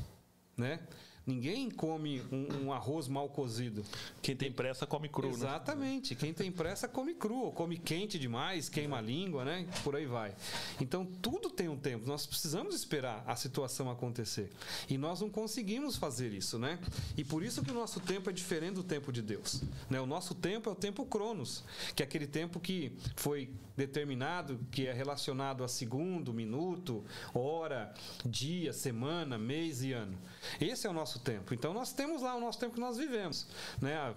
[0.56, 0.80] né?
[1.26, 3.84] Ninguém come um, um arroz mal cozido.
[4.22, 5.34] Quem tem pressa come cru, né?
[5.34, 6.16] Exatamente.
[6.16, 9.66] Quem tem pressa come cru, ou come quente demais, queima a língua, né?
[9.84, 10.36] Por aí vai.
[10.82, 12.06] Então tudo tem um tempo.
[12.06, 14.52] Nós precisamos esperar a situação acontecer.
[14.90, 16.78] E nós não conseguimos fazer isso, né?
[17.16, 19.62] E por isso que o nosso tempo é diferente do tempo de Deus.
[19.90, 20.02] Né?
[20.02, 21.64] O nosso tempo é o tempo Cronos,
[21.96, 27.04] que é aquele tempo que foi determinado, que é relacionado a segundo, minuto,
[27.34, 27.94] hora,
[28.26, 30.18] dia, semana, mês e ano.
[30.60, 31.54] Esse é o nosso tempo.
[31.54, 33.48] Então nós temos lá o nosso tempo que nós vivemos,
[33.82, 34.14] né?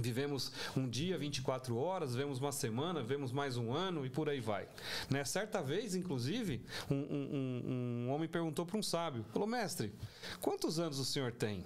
[0.00, 4.40] Vivemos um dia, 24 horas, vivemos uma semana, vivemos mais um ano e por aí
[4.40, 4.66] vai.
[5.08, 5.24] Né?
[5.24, 6.60] Certa vez, inclusive,
[6.90, 7.62] um, um-
[8.08, 9.92] um- homem perguntou para um sábio: falou, mestre,
[10.40, 11.64] quantos anos o senhor tem?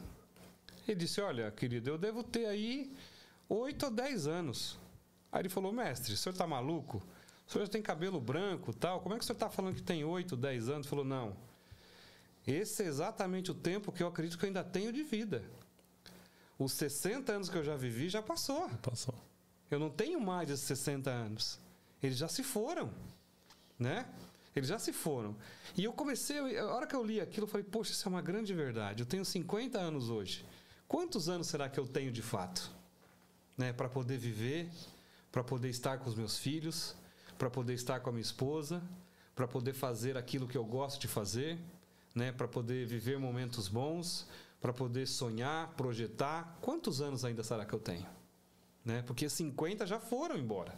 [0.86, 2.92] Ele disse: Olha, querido, eu devo ter aí
[3.48, 4.78] 8 ou 10 anos.
[5.32, 7.02] Aí ele falou: Mestre, o senhor está maluco?
[7.46, 9.00] O senhor tem cabelo branco tal?
[9.00, 10.86] Como é que o senhor está falando que tem 8, 10 anos?
[10.86, 11.34] Ele falou: Não.
[12.46, 15.44] Esse é exatamente o tempo que eu acredito que eu ainda tenho de vida.
[16.58, 18.68] Os 60 anos que eu já vivi já passou.
[18.82, 19.14] Passou.
[19.70, 21.58] Eu não tenho mais esses 60 anos.
[22.02, 22.90] Eles já se foram,
[23.78, 24.08] né?
[24.56, 25.36] Eles já se foram.
[25.76, 28.22] E eu comecei, a hora que eu li aquilo, eu falei, poxa, isso é uma
[28.22, 29.02] grande verdade.
[29.02, 30.44] Eu tenho 50 anos hoje.
[30.88, 32.70] Quantos anos será que eu tenho de fato?
[33.56, 33.72] Né?
[33.72, 34.70] Para poder viver,
[35.30, 36.96] para poder estar com os meus filhos,
[37.36, 38.82] para poder estar com a minha esposa,
[39.34, 41.58] para poder fazer aquilo que eu gosto de fazer,
[42.14, 42.32] né?
[42.32, 44.26] Para poder viver momentos bons,
[44.60, 46.58] para poder sonhar, projetar.
[46.60, 48.06] Quantos anos ainda será que eu tenho?
[48.88, 49.02] né?
[49.02, 50.74] Porque 50 já foram embora,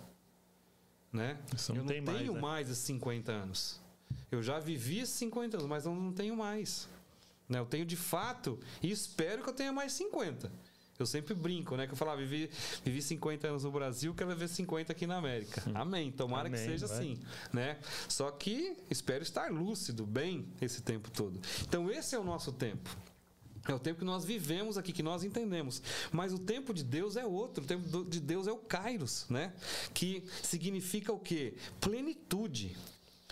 [1.13, 1.39] né?
[1.55, 2.41] Isso não eu não mais, tenho né?
[2.41, 3.81] mais esses 50 anos.
[4.33, 6.89] Eu já vivi esses 50 anos, mas eu não tenho mais.
[7.49, 7.61] Né?
[7.61, 10.51] Eu tenho de fato e espero que eu tenha mais 50.
[11.03, 11.87] Eu sempre brinco, né?
[11.87, 12.51] Que eu falava, vivi,
[12.85, 15.63] vivi 50 anos no Brasil, quero ver 50 aqui na América.
[15.75, 16.13] Amém.
[16.13, 16.97] Tomara Amém, que seja vai.
[16.97, 17.19] assim,
[17.53, 17.79] né?
[18.09, 21.41] Só que espero estar lúcido, bem, esse tempo todo.
[21.63, 22.91] Então, esse é o nosso tempo.
[23.69, 25.83] É o tempo que nós vivemos aqui, que nós entendemos.
[26.11, 27.63] Mas o tempo de Deus é outro.
[27.63, 29.53] O tempo de Deus é o Kairos, né?
[29.93, 31.55] Que significa o quê?
[31.81, 32.77] Plenitude.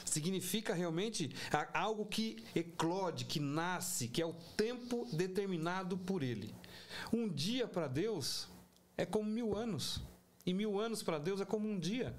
[0.05, 1.31] Significa realmente
[1.75, 6.55] algo que eclode, que nasce, que é o tempo determinado por Ele.
[7.13, 8.49] Um dia para Deus
[8.97, 10.01] é como mil anos.
[10.45, 12.15] E mil anos para Deus é como um dia.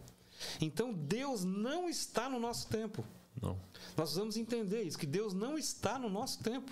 [0.62, 3.04] Então Deus não está no nosso tempo.
[3.42, 3.60] Não.
[3.98, 6.72] Nós precisamos entender isso, que Deus não está no nosso tempo.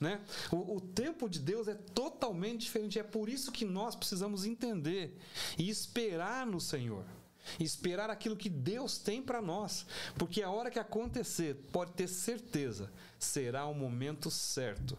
[0.00, 0.20] Né?
[0.52, 2.98] O, o tempo de Deus é totalmente diferente.
[2.98, 5.18] É por isso que nós precisamos entender
[5.58, 7.04] e esperar no Senhor.
[7.58, 9.86] Esperar aquilo que Deus tem para nós.
[10.16, 14.96] Porque a hora que acontecer, pode ter certeza, será o momento certo.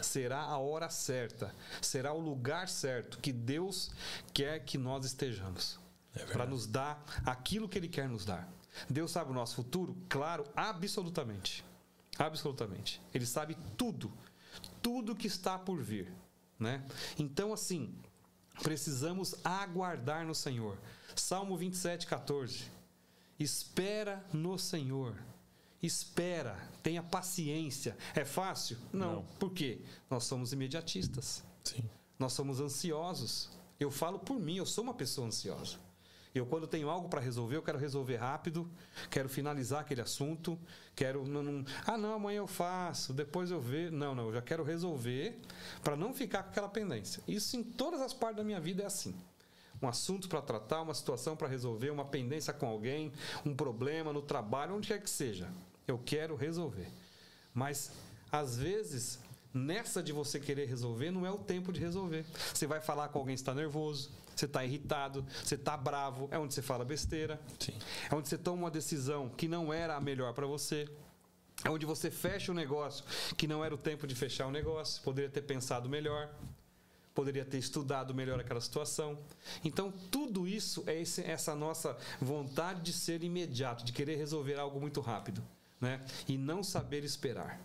[0.00, 1.54] Será a hora certa.
[1.80, 3.90] Será o lugar certo que Deus
[4.32, 5.78] quer que nós estejamos.
[6.32, 8.48] para nos dar aquilo que Ele quer nos dar.
[8.88, 9.96] Deus sabe o nosso futuro?
[10.08, 11.64] Claro, absolutamente.
[12.18, 13.00] Absolutamente.
[13.12, 14.12] Ele sabe tudo.
[14.80, 16.12] Tudo que está por vir.
[16.58, 16.84] Né?
[17.18, 17.94] Então, assim,
[18.62, 20.78] precisamos aguardar no Senhor.
[21.16, 22.70] Salmo 27, 14.
[23.38, 25.16] Espera no Senhor.
[25.84, 27.94] Espera, tenha paciência.
[28.14, 28.78] É fácil?
[28.90, 29.16] Não.
[29.16, 29.22] Não.
[29.38, 29.82] Por quê?
[30.08, 31.44] Nós somos imediatistas.
[31.62, 31.84] Sim.
[32.18, 33.50] Nós somos ansiosos.
[33.78, 35.76] Eu falo por mim, eu sou uma pessoa ansiosa.
[36.34, 38.68] Eu, quando tenho algo para resolver, eu quero resolver rápido,
[39.10, 40.58] quero finalizar aquele assunto,
[40.96, 41.24] quero.
[41.26, 43.92] Não, não, ah, não, amanhã eu faço, depois eu vejo.
[43.92, 45.38] Não, não, eu já quero resolver
[45.82, 47.22] para não ficar com aquela pendência.
[47.28, 49.14] Isso em todas as partes da minha vida é assim.
[49.82, 53.12] Um assunto para tratar, uma situação para resolver, uma pendência com alguém,
[53.44, 55.52] um problema no trabalho, onde quer que seja.
[55.86, 56.88] Eu quero resolver.
[57.52, 57.92] Mas,
[58.30, 59.18] às vezes,
[59.52, 62.24] nessa de você querer resolver, não é o tempo de resolver.
[62.52, 66.38] Você vai falar com alguém que está nervoso, você está irritado, você está bravo, é
[66.38, 67.74] onde você fala besteira, Sim.
[68.10, 70.88] é onde você toma uma decisão que não era a melhor para você.
[71.64, 73.04] É onde você fecha o negócio
[73.36, 76.28] que não era o tempo de fechar o negócio, poderia ter pensado melhor,
[77.14, 79.16] poderia ter estudado melhor aquela situação.
[79.64, 84.80] Então, tudo isso é esse, essa nossa vontade de ser imediato, de querer resolver algo
[84.80, 85.42] muito rápido,
[85.84, 86.00] né?
[86.26, 87.60] E não saber esperar.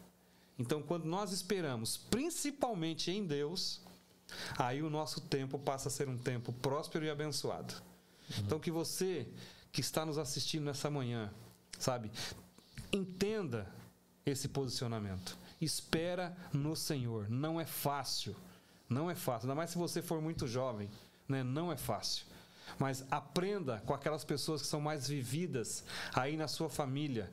[0.57, 3.81] Então, quando nós esperamos, principalmente em Deus,
[4.57, 7.73] aí o nosso tempo passa a ser um tempo próspero e abençoado.
[8.37, 9.25] Então, que você
[9.71, 11.31] que está nos assistindo nessa manhã,
[11.79, 12.11] sabe,
[12.91, 13.73] entenda
[14.25, 15.37] esse posicionamento.
[15.61, 17.29] Espera no Senhor.
[17.29, 18.35] Não é fácil.
[18.89, 19.47] Não é fácil.
[19.47, 20.89] Ainda mais se você for muito jovem,
[21.27, 21.41] né?
[21.41, 22.25] Não é fácil.
[22.77, 27.31] Mas aprenda com aquelas pessoas que são mais vividas aí na sua família.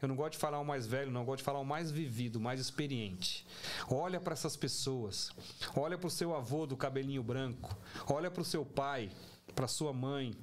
[0.00, 1.20] Eu não gosto de falar o mais velho, não.
[1.22, 3.46] Eu gosto de falar o mais vivido, o mais experiente.
[3.88, 5.30] Olha para essas pessoas.
[5.76, 7.76] Olha para o seu avô do cabelinho branco.
[8.08, 9.10] Olha para o seu pai,
[9.54, 10.34] para sua mãe.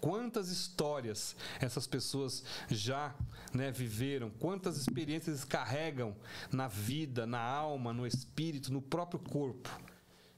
[0.00, 3.14] Quantas histórias essas pessoas já
[3.52, 6.16] né, viveram, quantas experiências carregam
[6.50, 9.68] na vida, na alma, no espírito, no próprio corpo.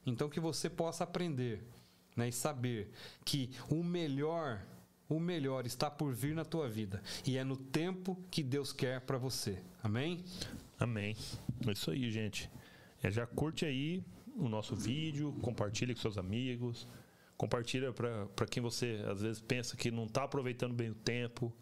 [0.05, 1.63] Então que você possa aprender
[2.15, 2.91] né, e saber
[3.23, 4.61] que o melhor,
[5.09, 9.01] o melhor está por vir na tua vida e é no tempo que Deus quer
[9.01, 9.61] para você.
[9.81, 10.23] Amém?
[10.79, 11.15] Amém.
[11.67, 12.49] É isso aí, gente.
[13.01, 14.03] É, já curte aí
[14.35, 16.87] o nosso vídeo, compartilha com seus amigos,
[17.37, 21.53] compartilha para quem você às vezes pensa que não está aproveitando bem o tempo.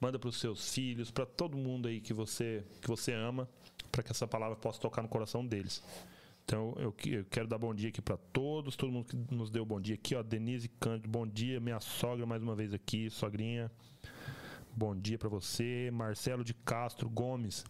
[0.00, 3.48] Manda para os seus filhos, para todo mundo aí que você que você ama,
[3.92, 5.82] para que essa palavra possa tocar no coração deles.
[6.50, 9.64] Então eu, eu quero dar bom dia aqui para todos, todo mundo que nos deu
[9.64, 13.70] bom dia aqui, ó, Denise Cândido, bom dia, minha sogra mais uma vez aqui, sogrinha.
[14.76, 17.64] Bom dia para você, Marcelo de Castro Gomes.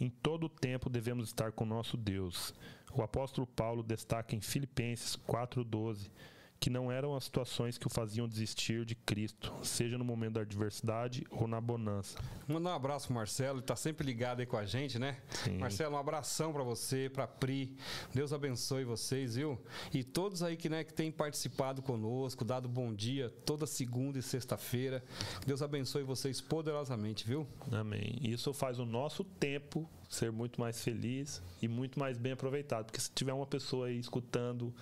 [0.00, 2.52] Em todo o tempo devemos estar com nosso Deus.
[2.92, 6.10] O apóstolo Paulo destaca em Filipenses 4:12
[6.58, 10.40] que não eram as situações que o faziam desistir de Cristo, seja no momento da
[10.40, 12.18] adversidade ou na bonança.
[12.48, 15.18] Mandar um abraço pro Marcelo, ele tá sempre ligado aí com a gente, né?
[15.44, 15.58] Sim.
[15.58, 17.76] Marcelo, um abração para você, pra Pri.
[18.14, 19.58] Deus abençoe vocês, viu?
[19.92, 24.22] E todos aí que, né, que têm participado conosco, dado bom dia toda segunda e
[24.22, 25.04] sexta-feira.
[25.46, 27.46] Deus abençoe vocês poderosamente, viu?
[27.70, 28.18] Amém.
[28.22, 33.00] Isso faz o nosso tempo ser muito mais feliz e muito mais bem aproveitado, porque
[33.00, 34.74] se tiver uma pessoa aí escutando,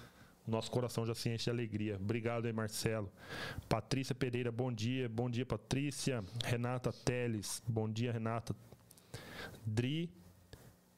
[0.46, 1.96] o nosso coração já se enche de alegria.
[1.96, 3.10] Obrigado aí, Marcelo.
[3.68, 5.08] Patrícia Pereira, bom dia.
[5.08, 6.22] Bom dia, Patrícia.
[6.44, 8.54] Renata Teles, bom dia, Renata.
[9.64, 10.10] Dri,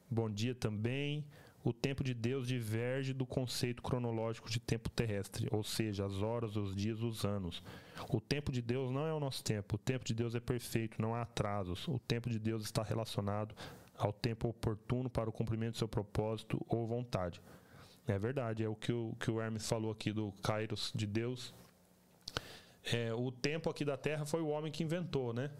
[0.09, 1.25] bom dia também.
[1.63, 6.55] O tempo de Deus diverge do conceito cronológico de tempo terrestre, ou seja, as horas,
[6.55, 7.61] os dias, os anos.
[8.09, 9.75] O tempo de Deus não é o nosso tempo.
[9.75, 11.87] O tempo de Deus é perfeito, não há atrasos.
[11.87, 13.55] O tempo de Deus está relacionado
[13.97, 17.41] ao tempo oportuno para o cumprimento do seu propósito ou vontade.
[18.07, 21.53] É verdade, é o que o, que o Hermes falou aqui do Kairos de Deus.
[22.85, 25.51] É, o tempo aqui da Terra foi o homem que inventou, né?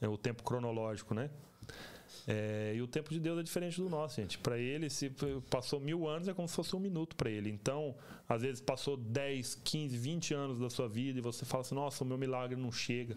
[0.00, 1.30] É o tempo cronológico, né?
[2.26, 4.38] É, e o tempo de Deus é diferente do nosso, gente.
[4.38, 5.10] Para ele, se
[5.48, 7.48] passou mil anos, é como se fosse um minuto para ele.
[7.50, 7.94] Então,
[8.28, 12.02] às vezes passou 10, 15, 20 anos da sua vida e você fala assim: nossa,
[12.02, 13.16] o meu milagre não chega.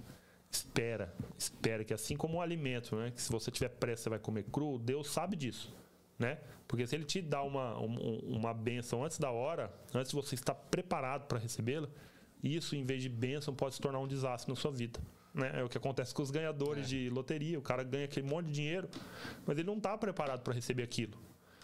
[0.50, 3.12] Espera, espera, que assim como um alimento, né?
[3.12, 5.74] Que se você tiver pressa, você vai comer cru, Deus sabe disso,
[6.20, 6.40] né?
[6.68, 10.36] Porque se ele te dá uma, um- uma benção antes da hora, antes de você
[10.36, 11.88] estar preparado para recebê-la,
[12.44, 15.00] isso, em vez de bênção, pode se tornar um desastre na sua vida.
[15.34, 15.52] Né?
[15.60, 17.58] É o que acontece com os ganhadores de loteria.
[17.58, 18.90] O cara ganha aquele monte de dinheiro,
[19.46, 21.18] mas ele não está preparado para receber aquilo.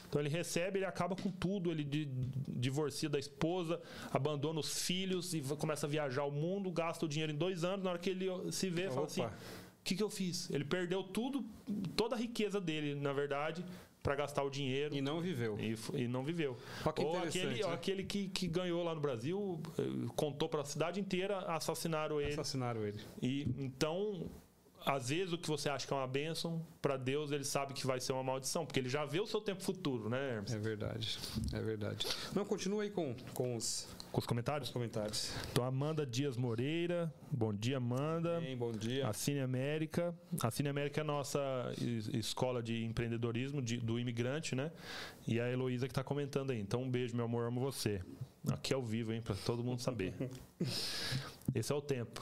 [0.07, 2.07] Então ele recebe, ele acaba com tudo, ele di-
[2.47, 3.81] divorcia da esposa,
[4.11, 7.83] abandona os filhos e começa a viajar o mundo, gasta o dinheiro em dois anos.
[7.83, 9.05] Na hora que ele se vê, fala Opa.
[9.07, 9.29] assim: o
[9.83, 10.51] que, que eu fiz?
[10.51, 11.43] Ele perdeu tudo,
[11.95, 13.65] toda a riqueza dele, na verdade,
[14.03, 14.93] para gastar o dinheiro.
[14.93, 15.57] E não viveu.
[15.57, 16.57] E, e não viveu.
[16.97, 17.73] Ou aquele, né?
[17.73, 19.83] aquele que, que ganhou lá no Brasil, eh,
[20.17, 22.33] contou para a cidade inteira, assassinaram ele.
[22.33, 22.99] Assassinaram ele.
[23.21, 24.29] E então,
[24.85, 27.85] às vezes o que você acha que é uma bênção, para Deus ele sabe que
[27.87, 30.53] vai ser uma maldição, porque ele já vê o seu tempo futuro, né, Hermes?
[30.53, 31.17] É verdade.
[31.53, 32.05] É verdade.
[32.35, 34.69] Não, continua aí com, com os, Com os comentários?
[34.69, 35.31] os comentários.
[35.51, 38.39] Então, Amanda Dias Moreira, bom dia, Amanda.
[38.39, 39.07] Bem, bom dia.
[39.07, 40.13] A Cine América.
[40.41, 41.39] A Cine América é a nossa
[41.79, 44.71] es- escola de empreendedorismo de- do imigrante, né?
[45.27, 46.59] E a Heloísa que está comentando aí.
[46.59, 48.01] Então, um beijo, meu amor, amo você.
[48.51, 50.13] Aqui ao vivo, hein, para todo mundo saber.
[51.55, 52.19] Esse é o tempo.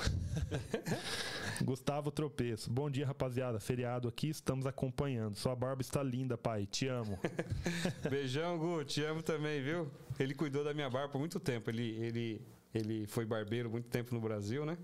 [1.65, 2.69] Gustavo Tropeço.
[2.69, 3.59] Bom dia, rapaziada.
[3.59, 5.36] Feriado aqui, estamos acompanhando.
[5.36, 6.67] Sua barba está linda, pai.
[6.67, 7.17] Te amo.
[8.07, 8.84] Beijão, Gu.
[8.84, 9.89] Te amo também, viu?
[10.19, 11.69] Ele cuidou da minha barba por muito tempo.
[11.72, 12.41] Ele, ele,
[12.74, 14.78] ele foi barbeiro muito tempo no Brasil, né?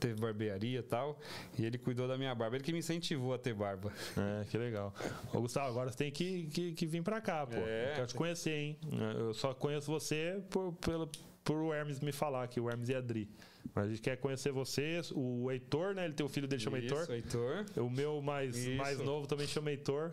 [0.00, 1.18] Teve barbearia e tal.
[1.58, 2.56] E ele cuidou da minha barba.
[2.56, 3.92] Ele que me incentivou a ter barba.
[4.16, 4.94] É, que legal.
[5.32, 7.56] Ô, Gustavo, agora você tem que, que, que vir pra cá, pô.
[7.56, 7.90] É.
[7.90, 8.78] Eu quero te conhecer, hein?
[9.18, 11.10] Eu só conheço você por, pelo,
[11.44, 13.28] por o Hermes me falar aqui, o Hermes e a Adri.
[13.74, 15.00] Mas a gente quer conhecer você.
[15.14, 16.06] O Heitor, né?
[16.06, 17.14] Ele tem o filho dele chama Isso, Heitor.
[17.14, 17.84] Heitor.
[17.84, 18.76] O meu mais, Isso.
[18.76, 20.12] mais novo também chama Heitor.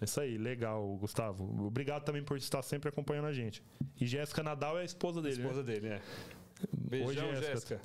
[0.00, 1.66] Isso aí, legal, Gustavo.
[1.66, 3.62] Obrigado também por estar sempre acompanhando a gente.
[4.00, 5.72] E Jéssica Nadal é a esposa dele, Esposa né?
[5.72, 6.02] dele, é.
[6.72, 7.80] Beijão, Oi, Jéssica.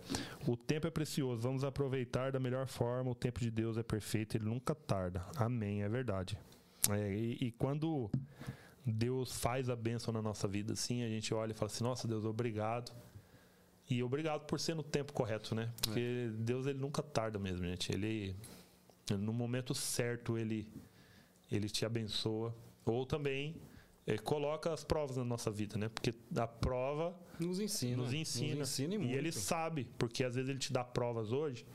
[0.47, 3.11] O tempo é precioso, vamos aproveitar da melhor forma.
[3.11, 5.25] O tempo de Deus é perfeito, ele nunca tarda.
[5.35, 6.37] Amém, é verdade.
[6.89, 8.09] É, e, e quando
[8.85, 12.07] Deus faz a bênção na nossa vida, assim, a gente olha e fala assim: Nossa,
[12.07, 12.91] Deus, obrigado.
[13.89, 15.71] E obrigado por ser no tempo correto, né?
[15.81, 17.91] Porque Deus, ele nunca tarda mesmo, gente.
[17.91, 18.35] Ele,
[19.11, 20.67] no momento certo, ele,
[21.55, 22.55] ele te abençoa.
[22.85, 23.55] Ou também
[24.05, 25.89] eh, coloca as provas na nossa vida, né?
[25.89, 27.97] Porque a prova Nos ensina.
[27.97, 28.55] nos ensina.
[28.55, 29.15] Nos ensina e e muito.
[29.15, 31.65] ele sabe, porque às vezes ele te dá provas hoje,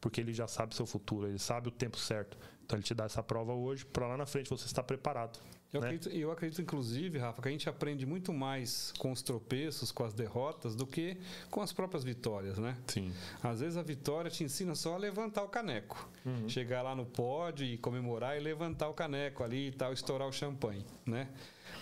[0.00, 2.36] porque ele já sabe seu futuro, ele sabe o tempo certo.
[2.64, 5.38] Então ele te dá essa prova hoje, para lá na frente você estar preparado.
[5.72, 5.88] Eu, né?
[5.88, 10.02] acredito, eu acredito, inclusive, Rafa, que a gente aprende muito mais com os tropeços, com
[10.02, 11.18] as derrotas, do que
[11.50, 12.76] com as próprias vitórias, né?
[12.86, 13.12] Sim.
[13.42, 16.08] Às vezes a vitória te ensina só a levantar o caneco.
[16.24, 16.48] Uhum.
[16.48, 20.32] Chegar lá no pódio e comemorar e levantar o caneco ali e tal, estourar o
[20.32, 21.28] champanhe, né?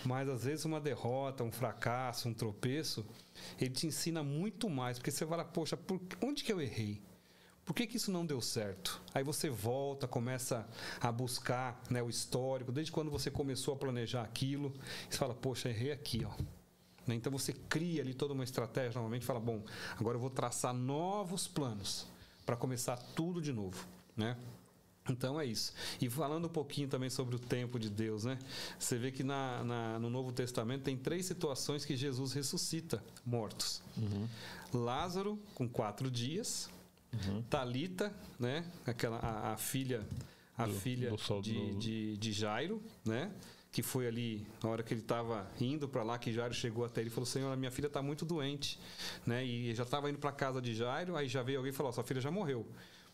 [0.03, 3.05] Mas às vezes uma derrota, um fracasso, um tropeço,
[3.59, 7.01] ele te ensina muito mais, porque você fala, poxa, por onde que eu errei?
[7.67, 9.01] Por que, que isso não deu certo?
[9.13, 10.65] Aí você volta, começa
[11.01, 14.73] a buscar né, o histórico, desde quando você começou a planejar aquilo.
[15.09, 16.31] Você fala, poxa, errei aqui, ó.
[17.05, 17.15] Né?
[17.15, 19.61] Então você cria ali toda uma estratégia novamente e fala, bom,
[19.97, 22.07] agora eu vou traçar novos planos
[22.45, 24.37] para começar tudo de novo, né?
[25.09, 25.73] Então é isso.
[26.01, 28.39] E falando um pouquinho também sobre o tempo de Deus, né?
[28.79, 33.81] Você vê que na, na- no Novo Testamento tem três situações que Jesus ressuscita mortos.
[34.73, 36.69] Lázaro, com quatro dias.
[37.49, 38.65] Talita, né?
[38.85, 40.05] Aquela, a, a filha,
[40.57, 43.31] a Do- filha do sol- de, do- de, de Jairo, né?
[43.71, 47.01] Que foi ali, na hora que ele estava indo para lá, que Jairo chegou até
[47.01, 48.79] ele e falou: Senhor, minha filha está muito doente,
[49.25, 49.45] né?
[49.45, 52.03] E já estava indo para casa de Jairo, aí já veio alguém e falou: Sua
[52.03, 52.65] filha já morreu.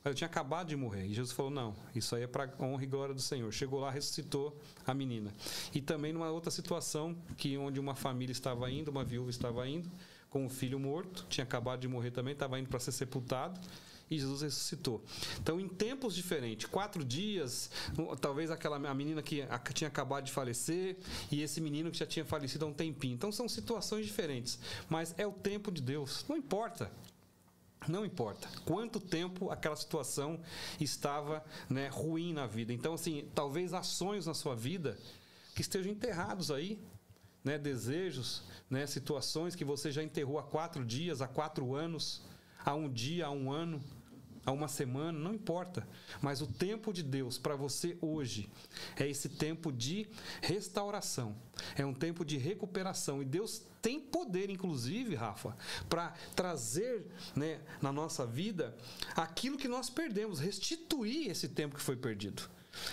[0.03, 1.05] Mas eu tinha acabado de morrer.
[1.05, 3.51] E Jesus falou: Não, isso aí é para honra e glória do Senhor.
[3.51, 5.33] Chegou lá, ressuscitou a menina.
[5.73, 9.89] E também numa outra situação, que onde uma família estava indo, uma viúva estava indo,
[10.33, 13.61] com o filho morto, tinha acabado de morrer também, estava indo para ser sepultado.
[14.09, 15.03] E Jesus ressuscitou.
[15.39, 17.69] Então, em tempos diferentes, quatro dias,
[18.19, 20.97] talvez aquela a menina que tinha acabado de falecer
[21.31, 23.13] e esse menino que já tinha falecido há um tempinho.
[23.13, 24.59] Então, são situações diferentes.
[24.89, 26.25] Mas é o tempo de Deus.
[26.27, 26.91] Não importa.
[27.87, 30.39] Não importa quanto tempo aquela situação
[30.79, 32.73] estava né, ruim na vida.
[32.73, 34.97] Então, assim, talvez sonhos na sua vida
[35.55, 36.79] que estejam enterrados aí,
[37.43, 42.21] né, desejos, né, situações que você já enterrou há quatro dias, há quatro anos,
[42.63, 43.81] há um dia, há um ano,
[44.45, 45.87] há uma semana, não importa.
[46.21, 48.49] Mas o tempo de Deus para você hoje
[48.97, 50.07] é esse tempo de
[50.41, 51.35] restauração,
[51.75, 53.21] é um tempo de recuperação.
[53.21, 55.55] E Deus tem poder, inclusive, Rafa,
[55.89, 58.75] para trazer né, na nossa vida
[59.15, 62.49] aquilo que nós perdemos, restituir esse tempo que foi perdido.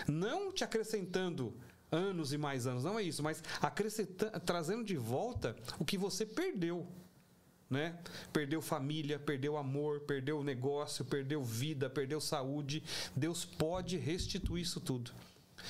[0.07, 1.55] Não te acrescentando
[1.91, 6.25] anos e mais anos, não é isso, mas acrescentando, trazendo de volta o que você
[6.25, 6.87] perdeu
[7.71, 7.97] né?
[8.33, 12.83] Perdeu família, perdeu amor, perdeu negócio, perdeu vida, perdeu saúde.
[13.15, 15.13] Deus pode restituir isso tudo.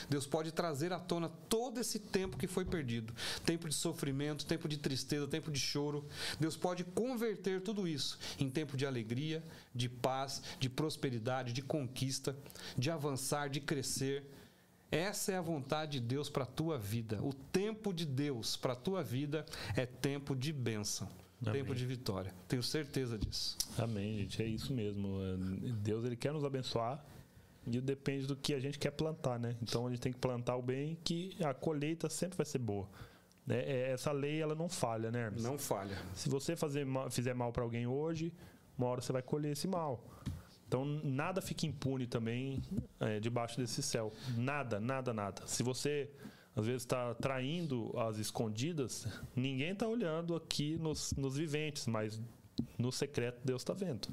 [0.09, 3.13] Deus pode trazer à tona todo esse tempo que foi perdido.
[3.45, 6.07] Tempo de sofrimento, tempo de tristeza, tempo de choro.
[6.39, 9.45] Deus pode converter tudo isso em tempo de alegria,
[9.75, 12.37] de paz, de prosperidade, de conquista,
[12.79, 14.25] de avançar, de crescer.
[14.91, 17.23] Essa é a vontade de Deus para a tua vida.
[17.23, 21.09] O tempo de Deus para a tua vida é tempo de bênção,
[21.41, 21.63] Amém.
[21.63, 22.35] tempo de vitória.
[22.49, 23.57] Tenho certeza disso.
[23.79, 24.43] Amém, gente.
[24.43, 25.21] É isso mesmo.
[25.23, 25.37] É,
[25.75, 27.05] Deus ele quer nos abençoar
[27.67, 29.55] e depende do que a gente quer plantar, né?
[29.63, 32.89] Então a gente tem que plantar o bem que a colheita sempre vai ser boa.
[33.47, 33.61] Né?
[33.61, 35.27] É, Essa lei ela não falha, né?
[35.27, 35.43] Hermes?
[35.45, 35.97] Não falha.
[36.15, 38.33] Se você fazer fizer mal para alguém hoje,
[38.77, 40.05] uma hora você vai colher esse mal.
[40.71, 42.63] Então nada fica impune também
[43.01, 44.13] é, debaixo desse céu.
[44.37, 45.45] Nada, nada, nada.
[45.45, 46.09] Se você
[46.55, 49.05] às vezes está traindo as escondidas,
[49.35, 52.23] ninguém está olhando aqui nos, nos viventes, mas
[52.79, 54.07] no secreto Deus está vendo.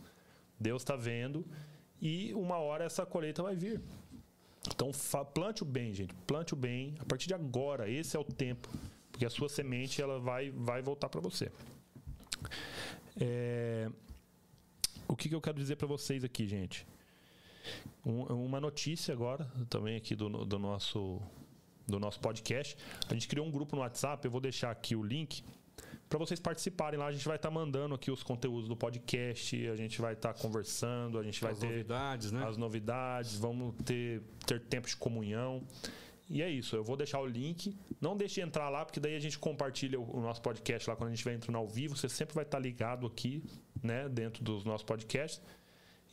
[0.60, 1.46] Deus está vendo
[2.02, 3.80] e uma hora essa colheita vai vir.
[4.74, 4.90] Então
[5.36, 6.16] plante o bem, gente.
[6.26, 6.96] Plante o bem.
[6.98, 8.68] A partir de agora, esse é o tempo,
[9.12, 11.52] porque a sua semente ela vai vai voltar para você.
[13.16, 13.92] É,
[15.08, 16.86] o que, que eu quero dizer para vocês aqui, gente?
[18.06, 21.22] Um, uma notícia agora, também aqui do, do, nosso,
[21.88, 22.78] do nosso podcast.
[23.10, 25.44] A gente criou um grupo no WhatsApp, eu vou deixar aqui o link
[26.10, 27.08] para vocês participarem lá.
[27.08, 30.34] A gente vai estar tá mandando aqui os conteúdos do podcast, a gente vai estar
[30.34, 32.46] tá conversando, a gente vai as ter novidades, né?
[32.46, 35.64] as novidades, vamos ter, ter tempo de comunhão.
[36.30, 37.74] E é isso, eu vou deixar o link.
[38.02, 41.10] Não deixe de entrar lá, porque daí a gente compartilha o nosso podcast lá quando
[41.10, 41.96] a gente vai entrando ao vivo.
[41.96, 43.42] Você sempre vai estar ligado aqui,
[43.84, 45.42] né, dentro dos nossos podcasts.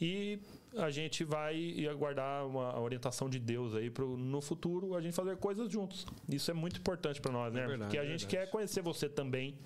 [0.00, 0.38] E
[0.76, 5.36] a gente vai aguardar uma orientação de Deus aí para no futuro a gente fazer
[5.36, 6.04] coisas juntos.
[6.28, 7.62] Isso é muito importante para nós, né?
[7.62, 9.56] É verdade, Porque a gente quer conhecer você também,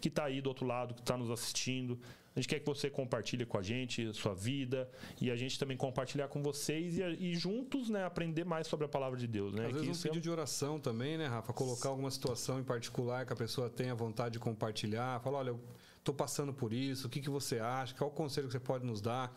[0.00, 1.98] que está aí do outro lado, que está nos assistindo.
[2.36, 4.88] A gente quer que você compartilhe com a gente a sua vida
[5.20, 8.88] e a gente também compartilhar com vocês e, e juntos, né, aprender mais sobre a
[8.88, 9.66] palavra de Deus, né?
[9.66, 10.20] Às vezes um pedido é...
[10.20, 11.52] de oração também, né, Rafa?
[11.52, 15.20] Colocar alguma situação em particular que a pessoa tenha vontade de compartilhar.
[15.20, 15.60] Falar, olha, eu
[16.00, 18.84] estou passando por isso, o que, que você acha, qual o conselho que você pode
[18.84, 19.32] nos dar.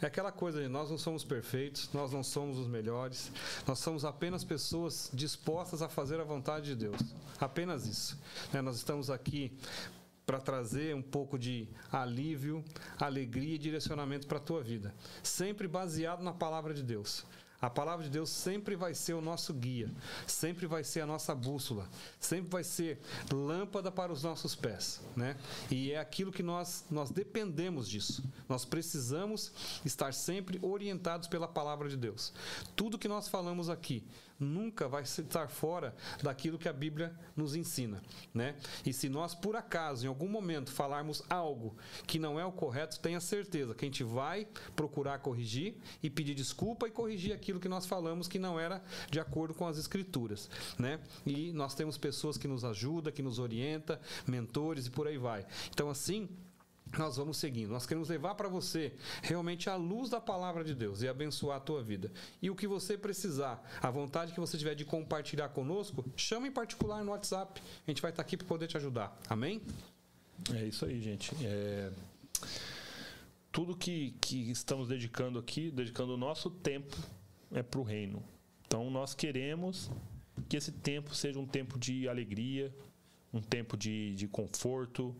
[0.00, 3.30] É aquela coisa, nós não somos perfeitos, nós não somos os melhores,
[3.66, 6.98] nós somos apenas pessoas dispostas a fazer a vontade de Deus.
[7.38, 8.18] Apenas isso.
[8.52, 8.62] Né?
[8.62, 9.52] Nós estamos aqui
[10.24, 12.64] para trazer um pouco de alívio,
[12.98, 14.92] alegria e direcionamento para a tua vida,
[15.22, 17.24] sempre baseado na palavra de Deus.
[17.60, 19.90] A palavra de Deus sempre vai ser o nosso guia,
[20.26, 21.88] sempre vai ser a nossa bússola,
[22.20, 23.00] sempre vai ser
[23.32, 25.36] lâmpada para os nossos pés, né?
[25.70, 28.22] E é aquilo que nós nós dependemos disso.
[28.48, 29.52] Nós precisamos
[29.84, 32.32] estar sempre orientados pela palavra de Deus.
[32.74, 34.04] Tudo que nós falamos aqui
[34.38, 38.56] nunca vai estar fora daquilo que a Bíblia nos ensina, né?
[38.84, 41.76] E se nós por acaso em algum momento falarmos algo
[42.06, 46.34] que não é o correto, tenha certeza que a gente vai procurar corrigir e pedir
[46.34, 50.50] desculpa e corrigir aquilo que nós falamos que não era de acordo com as escrituras,
[50.78, 51.00] né?
[51.24, 55.46] E nós temos pessoas que nos ajudam, que nos orienta, mentores e por aí vai.
[55.70, 56.28] Então assim,
[56.98, 57.70] nós vamos seguindo.
[57.70, 61.60] Nós queremos levar para você realmente a luz da palavra de Deus e abençoar a
[61.60, 62.12] tua vida.
[62.40, 66.52] E o que você precisar, a vontade que você tiver de compartilhar conosco, chama em
[66.52, 67.60] particular no WhatsApp.
[67.86, 69.18] A gente vai estar aqui para poder te ajudar.
[69.28, 69.60] Amém?
[70.54, 71.32] É isso aí, gente.
[71.44, 71.90] É...
[73.50, 76.96] Tudo que, que estamos dedicando aqui, dedicando o nosso tempo,
[77.50, 78.22] é para o reino.
[78.66, 79.90] Então, nós queremos
[80.48, 82.74] que esse tempo seja um tempo de alegria,
[83.32, 85.16] um tempo de, de conforto,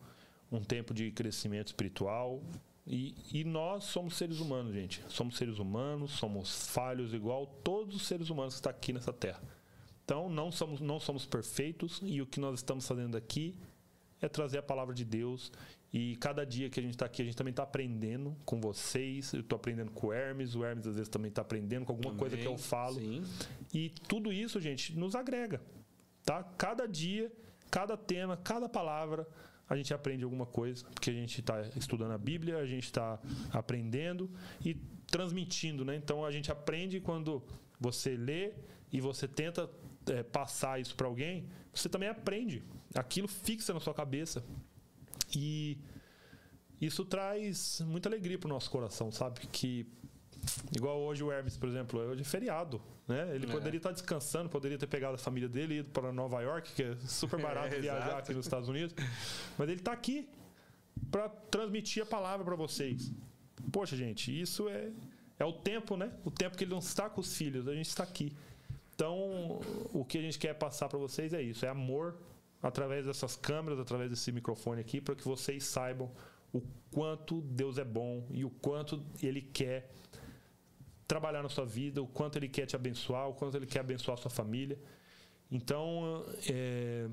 [0.51, 2.41] um tempo de crescimento espiritual.
[2.85, 5.03] E, e, nós somos seres humanos, gente.
[5.09, 9.41] Somos seres humanos, somos falhos igual todos os seres humanos que estão aqui nessa terra.
[10.05, 13.57] Então, não somos, não somos perfeitos e o que nós estamos fazendo aqui
[14.21, 15.51] é trazer a palavra de Deus.
[15.91, 19.33] E cada dia que a gente está aqui, a gente também está aprendendo com vocês.
[19.33, 22.11] Eu estou aprendendo com o Hermes, o Hermes às vezes também está aprendendo com alguma
[22.11, 22.95] também, coisa que eu falo.
[22.95, 23.21] Sim.
[23.73, 25.61] E tudo isso, gente, nos agrega.
[26.23, 26.41] Tá?
[26.57, 27.31] Cada dia,
[27.69, 29.27] cada tema, cada palavra
[29.69, 33.19] a gente aprende alguma coisa, porque a gente está estudando a Bíblia, a gente está
[33.51, 34.29] aprendendo
[34.63, 34.75] e
[35.07, 35.95] transmitindo, né?
[35.95, 37.43] Então a gente aprende quando
[37.79, 38.53] você lê
[38.91, 39.69] e você tenta
[40.07, 42.63] é, passar isso para alguém, você também aprende.
[42.95, 44.43] Aquilo fixa na sua cabeça
[45.35, 45.77] e
[46.79, 49.41] isso traz muita alegria para o nosso coração, sabe?
[49.47, 49.85] Que
[50.75, 52.81] igual hoje o Hermes, por exemplo, é hoje é feriado.
[53.07, 53.35] Né?
[53.35, 53.49] Ele é.
[53.49, 56.83] poderia estar descansando, poderia ter pegado a família dele e ido para Nova York, que
[56.83, 58.93] é super barato é, viajar aqui nos Estados Unidos.
[59.57, 60.29] Mas ele está aqui
[61.09, 63.13] para transmitir a palavra para vocês.
[63.71, 64.91] Poxa, gente, isso é,
[65.39, 66.11] é o tempo, né?
[66.25, 68.35] O tempo que ele não está com os filhos, a gente está aqui.
[68.93, 69.59] Então,
[69.93, 72.17] o que a gente quer passar para vocês é isso: é amor
[72.61, 76.11] através dessas câmeras, através desse microfone aqui, para que vocês saibam
[76.51, 79.91] o quanto Deus é bom e o quanto Ele quer
[81.07, 84.17] trabalhar na sua vida, o quanto ele quer te abençoar, o quanto ele quer abençoar
[84.17, 84.77] a sua família.
[85.49, 87.07] Então, é,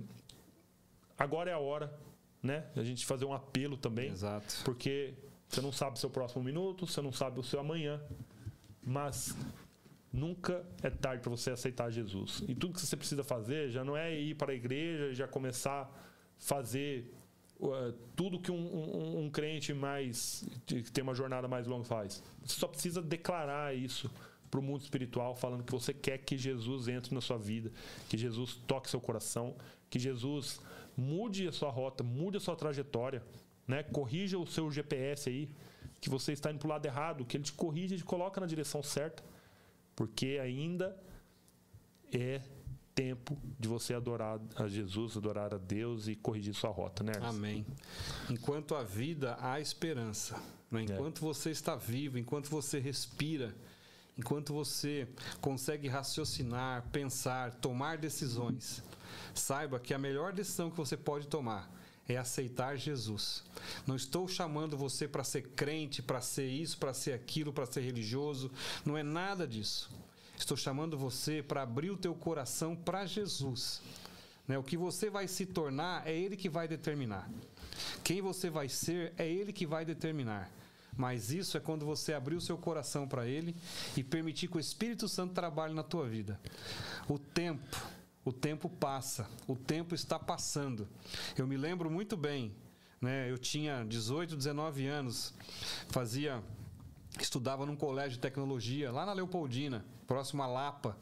[1.17, 1.97] agora é a hora,
[2.43, 2.67] né?
[2.75, 4.11] A gente fazer um apelo também.
[4.11, 4.63] Exato.
[4.65, 5.15] Porque
[5.49, 8.03] você não sabe o seu próximo minuto, você não sabe o seu amanhã.
[8.83, 9.35] Mas
[10.13, 12.43] nunca é tarde para você aceitar Jesus.
[12.49, 15.27] E tudo que você precisa fazer já não é ir para a igreja e já
[15.29, 15.91] começar a
[16.37, 17.13] fazer
[17.61, 22.23] uh, tudo que um, um, um, crente mais que tem uma jornada mais longa faz.
[22.45, 24.11] Você só precisa declarar isso
[24.51, 27.73] para o mundo espiritual, falando que você quer que Jesus entre na sua vida,
[28.09, 29.57] que Jesus toque seu coração,
[29.91, 30.61] que Jesus
[30.97, 33.23] mude a sua rota, mude a sua trajetória,
[33.67, 33.83] né?
[33.83, 35.49] Corrija o seu GPS aí,
[36.01, 38.41] que você está indo para o lado errado, que ele te corrija e te coloca
[38.41, 39.25] na direção certa,
[39.97, 40.97] porque ainda
[42.13, 42.41] é
[42.95, 47.13] tempo de você adorar a Jesus, adorar a Deus e corrigir sua rota, né?
[47.21, 47.67] Amém.
[48.31, 50.41] Enquanto a vida há esperança,
[50.71, 50.83] né?
[50.83, 50.85] É.
[50.85, 51.21] enquanto é.
[51.21, 53.55] você está vivo, enquanto você respira,
[54.17, 55.09] enquanto você
[55.41, 58.83] consegue raciocinar, pensar, tomar decisões,
[59.35, 61.71] saiba que a melhor decisão que você pode tomar
[62.07, 63.43] é aceitar Jesus.
[63.87, 67.81] Não estou chamando você para ser crente, para ser isso, para ser aquilo, para ser
[67.81, 68.51] religioso.
[68.85, 69.91] Não é nada disso.
[70.37, 73.81] Estou chamando você para abrir o teu coração para Jesus.
[74.47, 74.59] Né?
[74.59, 77.29] O que você vai se tornar é Ele que vai determinar.
[78.03, 80.51] Quem você vai ser é Ele que vai determinar.
[80.97, 83.57] Mas isso é quando você abrir o seu coração para Ele
[83.97, 86.41] e permitir que o Espírito Santo trabalhe na tua vida.
[87.09, 87.77] O tempo,
[88.25, 90.89] o tempo passa, o tempo está passando.
[91.37, 92.55] Eu me lembro muito bem,
[93.01, 93.29] né?
[93.29, 95.35] Eu tinha 18, 19 anos,
[95.89, 96.43] fazia
[97.23, 100.97] estudava num colégio de tecnologia lá na Leopoldina, próximo a Lapa.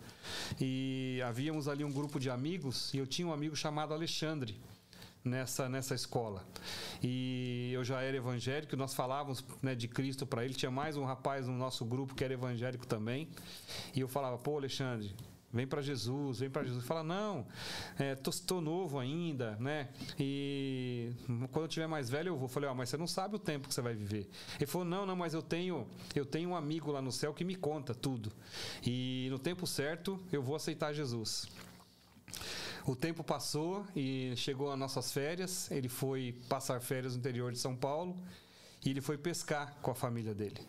[0.61, 4.61] E havíamos ali um grupo de amigos e eu tinha um amigo chamado Alexandre
[5.25, 6.45] nessa, nessa escola.
[7.03, 10.55] E eu já era evangélico, nós falávamos né, de Cristo para ele.
[10.55, 13.29] Tinha mais um rapaz no nosso grupo que era evangélico também.
[13.95, 15.15] E eu falava, pô, Alexandre,
[15.53, 16.85] vem para Jesus, vem para Jesus.
[16.85, 17.47] Fala, não,
[17.99, 19.89] é, tô, tô, novo ainda, né?
[20.19, 21.13] E
[21.51, 22.49] quando eu tiver mais velho eu vou.
[22.49, 24.29] Falei, ó, oh, mas você não sabe o tempo que você vai viver.
[24.57, 27.45] Ele falou, não, não, mas eu tenho, eu tenho um amigo lá no céu que
[27.45, 28.33] me conta tudo.
[28.85, 31.47] E no tempo certo eu vou aceitar Jesus.
[32.87, 35.71] O tempo passou e chegou as nossas férias.
[35.71, 38.17] Ele foi passar férias no interior de São Paulo
[38.85, 40.61] e ele foi pescar com a família dele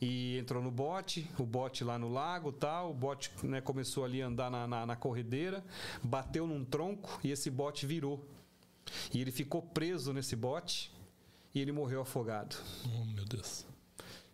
[0.00, 4.22] e entrou no bote, o bote lá no lago tal, o bote né, começou ali
[4.22, 5.64] a andar na, na, na, corredeira,
[6.02, 8.24] bateu num tronco e esse bote virou.
[9.12, 10.92] E ele ficou preso nesse bote
[11.54, 12.56] e ele morreu afogado.
[12.86, 13.66] Oh, meu Deus.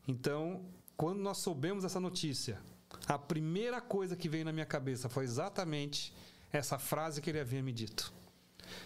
[0.06, 0.64] Então,
[0.96, 2.60] quando nós soubemos essa notícia,
[3.06, 6.14] a primeira coisa que veio na minha cabeça foi exatamente
[6.52, 8.12] essa frase que ele havia me dito.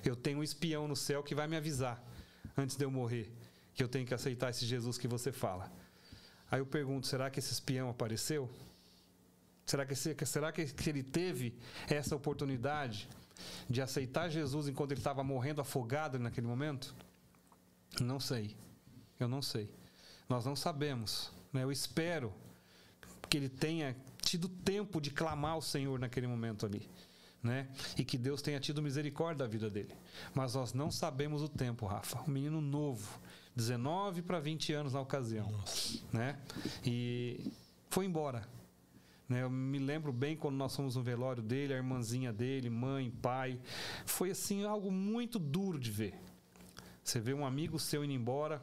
[0.05, 2.02] Eu tenho um espião no céu que vai me avisar
[2.56, 3.32] antes de eu morrer
[3.78, 5.70] que eu tenho que aceitar esse Jesus que você fala.
[6.50, 8.48] Aí eu pergunto: será que esse espião apareceu?
[9.66, 11.54] Será que, será que ele teve
[11.88, 13.06] essa oportunidade
[13.68, 16.94] de aceitar Jesus enquanto ele estava morrendo afogado naquele momento?
[18.00, 18.56] Não sei.
[19.20, 19.70] Eu não sei.
[20.28, 21.30] Nós não sabemos.
[21.52, 21.64] Né?
[21.64, 22.32] Eu espero
[23.28, 26.88] que ele tenha tido tempo de clamar ao Senhor naquele momento ali.
[27.42, 27.68] Né?
[27.96, 29.94] E que Deus tenha tido misericórdia da vida dele.
[30.34, 32.22] Mas nós não sabemos o tempo, Rafa.
[32.22, 33.20] Um menino novo,
[33.59, 35.98] 19 para 20 anos na ocasião, Nossa.
[36.12, 36.39] né?
[36.86, 37.51] E
[37.90, 38.48] foi embora.
[39.28, 39.43] Né?
[39.43, 43.59] Eu me lembro bem quando nós fomos no velório dele, a irmãzinha dele, mãe, pai.
[44.06, 46.14] Foi assim algo muito duro de ver.
[47.02, 48.62] Você vê um amigo seu indo embora,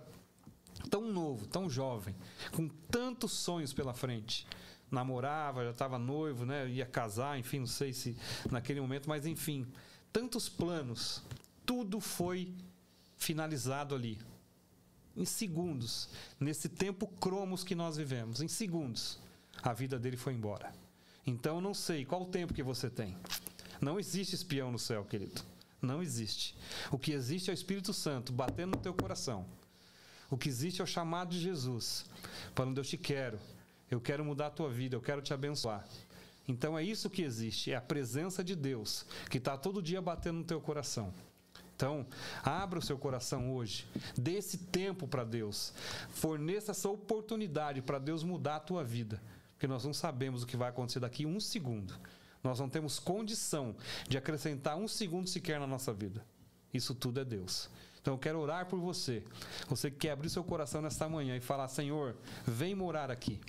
[0.89, 2.15] tão novo, tão jovem,
[2.53, 4.47] com tantos sonhos pela frente.
[4.89, 6.69] Namorava, já estava noivo, né?
[6.69, 8.15] ia casar, enfim, não sei se
[8.49, 9.67] naquele momento, mas enfim,
[10.13, 11.21] tantos planos.
[11.65, 12.53] Tudo foi
[13.17, 14.17] finalizado ali
[15.15, 16.09] em segundos,
[16.39, 19.19] nesse tempo cromos que nós vivemos, em segundos,
[19.63, 20.73] a vida dele foi embora.
[21.25, 23.17] Então não sei qual o tempo que você tem.
[23.81, 25.41] Não existe espião no céu, querido.
[25.81, 26.55] Não existe.
[26.91, 29.45] O que existe é o Espírito Santo batendo no teu coração.
[30.29, 32.05] O que existe é o chamado de Jesus,
[32.53, 33.39] falando: Eu te quero,
[33.89, 35.87] eu quero mudar a tua vida, eu quero te abençoar.
[36.47, 40.39] Então é isso que existe, é a presença de Deus que está todo dia batendo
[40.39, 41.13] no teu coração.
[41.75, 42.05] Então,
[42.41, 43.85] abra o seu coração hoje,
[44.17, 45.73] dê esse tempo para Deus,
[46.09, 49.21] forneça essa oportunidade para Deus mudar a tua vida,
[49.51, 51.93] porque nós não sabemos o que vai acontecer daqui um segundo.
[52.41, 53.75] Nós não temos condição
[54.07, 56.25] de acrescentar um segundo sequer na nossa vida.
[56.73, 57.69] Isso tudo é Deus.
[57.99, 59.23] Então eu quero orar por você.
[59.67, 62.15] Você que quer abrir seu coração nesta manhã e falar: Senhor,
[62.45, 63.41] vem morar aqui.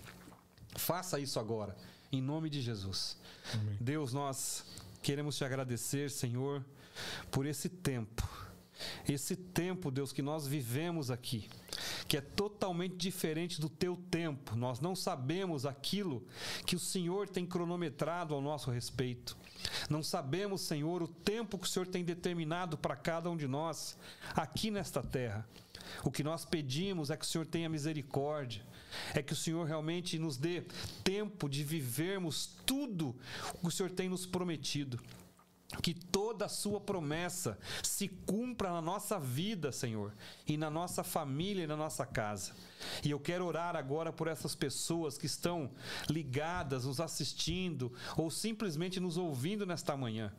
[0.77, 1.77] Faça isso agora,
[2.11, 3.19] em nome de Jesus.
[3.53, 3.77] Amém.
[3.79, 4.65] Deus, nós
[5.03, 6.65] queremos te agradecer, Senhor
[7.31, 8.27] por esse tempo.
[9.09, 11.49] Esse tempo, Deus, que nós vivemos aqui,
[12.07, 14.55] que é totalmente diferente do teu tempo.
[14.55, 16.27] Nós não sabemos aquilo
[16.67, 19.37] que o Senhor tem cronometrado ao nosso respeito.
[19.89, 23.97] Não sabemos, Senhor, o tempo que o Senhor tem determinado para cada um de nós
[24.35, 25.47] aqui nesta terra.
[26.05, 28.63] O que nós pedimos é que o Senhor tenha misericórdia,
[29.15, 30.65] é que o Senhor realmente nos dê
[31.03, 33.15] tempo de vivermos tudo
[33.55, 35.01] o que o Senhor tem nos prometido
[35.83, 40.13] que toda a sua promessa se cumpra na nossa vida, Senhor,
[40.47, 42.53] e na nossa família e na nossa casa.
[43.05, 45.71] E eu quero orar agora por essas pessoas que estão
[46.09, 50.33] ligadas, nos assistindo ou simplesmente nos ouvindo nesta manhã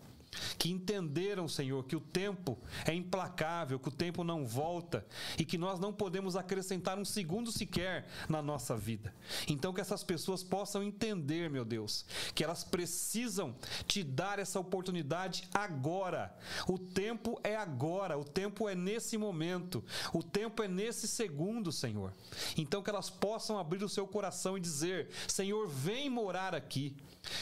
[0.58, 5.06] que entenderam, Senhor, que o tempo é implacável, que o tempo não volta
[5.38, 9.14] e que nós não podemos acrescentar um segundo sequer na nossa vida.
[9.48, 13.56] Então, que essas pessoas possam entender, meu Deus, que elas precisam
[13.86, 16.36] te dar essa oportunidade agora.
[16.68, 19.84] O tempo é agora, o tempo é nesse momento,
[20.14, 22.14] o tempo é nesse segundo, Senhor.
[22.58, 26.96] Então, que elas possam abrir o seu coração e dizer: Senhor, vem morar aqui.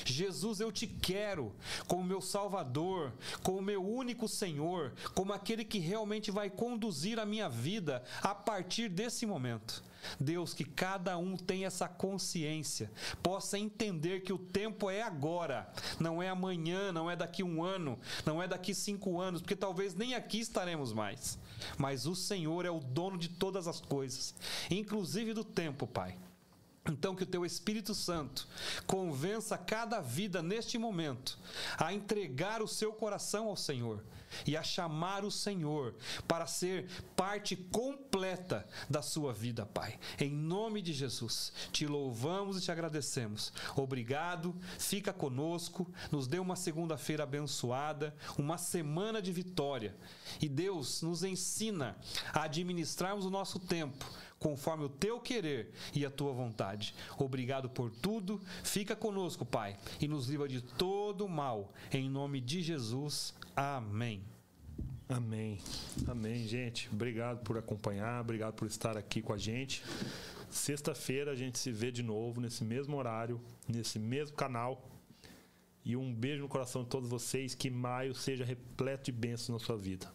[0.03, 1.55] Jesus, eu te quero
[1.87, 7.25] como meu Salvador Salvador, como meu único Senhor, como aquele que realmente vai conduzir a
[7.25, 9.83] minha vida a partir desse momento.
[10.19, 12.91] Deus, que cada um tenha essa consciência,
[13.23, 15.67] possa entender que o tempo é agora,
[15.99, 19.95] não é amanhã, não é daqui um ano, não é daqui cinco anos, porque talvez
[19.95, 21.39] nem aqui estaremos mais.
[21.75, 24.35] Mas o Senhor é o dono de todas as coisas,
[24.69, 26.15] inclusive do tempo, Pai.
[26.87, 28.47] Então, que o teu Espírito Santo
[28.85, 31.39] convença cada vida neste momento
[31.77, 34.03] a entregar o seu coração ao Senhor
[34.45, 35.95] e a chamar o Senhor
[36.27, 39.99] para ser parte completa da sua vida, Pai.
[40.19, 43.51] Em nome de Jesus, te louvamos e te agradecemos.
[43.75, 49.95] Obrigado, fica conosco, nos dê uma segunda-feira abençoada, uma semana de vitória.
[50.41, 51.95] E Deus nos ensina
[52.33, 54.05] a administrarmos o nosso tempo
[54.45, 56.93] conforme o teu querer e a tua vontade.
[57.17, 58.39] Obrigado por tudo.
[58.63, 61.73] Fica conosco, Pai, e nos livra de todo mal.
[61.91, 63.33] Em nome de Jesus.
[63.55, 64.21] Amém.
[65.09, 65.57] Amém.
[66.07, 66.87] Amém, gente.
[66.93, 69.83] Obrigado por acompanhar, obrigado por estar aqui com a gente.
[70.47, 74.87] Sexta-feira a gente se vê de novo nesse mesmo horário, nesse mesmo canal.
[75.83, 77.55] E um beijo no coração de todos vocês.
[77.55, 80.07] Que maio seja repleto de bênçãos na sua vida.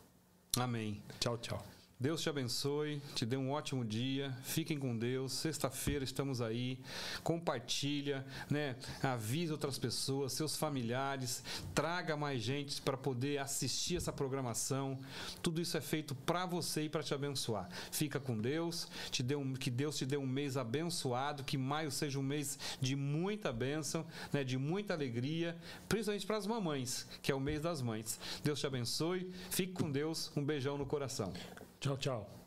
[0.57, 1.03] Amém.
[1.19, 1.80] Tchau, tchau.
[2.01, 4.35] Deus te abençoe, te dê um ótimo dia.
[4.43, 5.33] Fiquem com Deus.
[5.33, 6.79] Sexta-feira estamos aí.
[7.23, 8.75] Compartilha, né?
[9.03, 11.45] Avisa outras pessoas, seus familiares,
[11.75, 14.99] traga mais gente para poder assistir essa programação.
[15.43, 17.69] Tudo isso é feito para você e para te abençoar.
[17.93, 18.89] Fica com Deus.
[19.11, 22.59] Te dê um, que Deus te dê um mês abençoado, que maio seja um mês
[22.81, 24.43] de muita bênção, né?
[24.43, 25.55] De muita alegria,
[25.87, 28.19] principalmente para as mamães, que é o mês das mães.
[28.43, 29.31] Deus te abençoe.
[29.51, 30.33] Fique com Deus.
[30.35, 31.31] Um beijão no coração.
[31.81, 32.40] Tchau, tchau.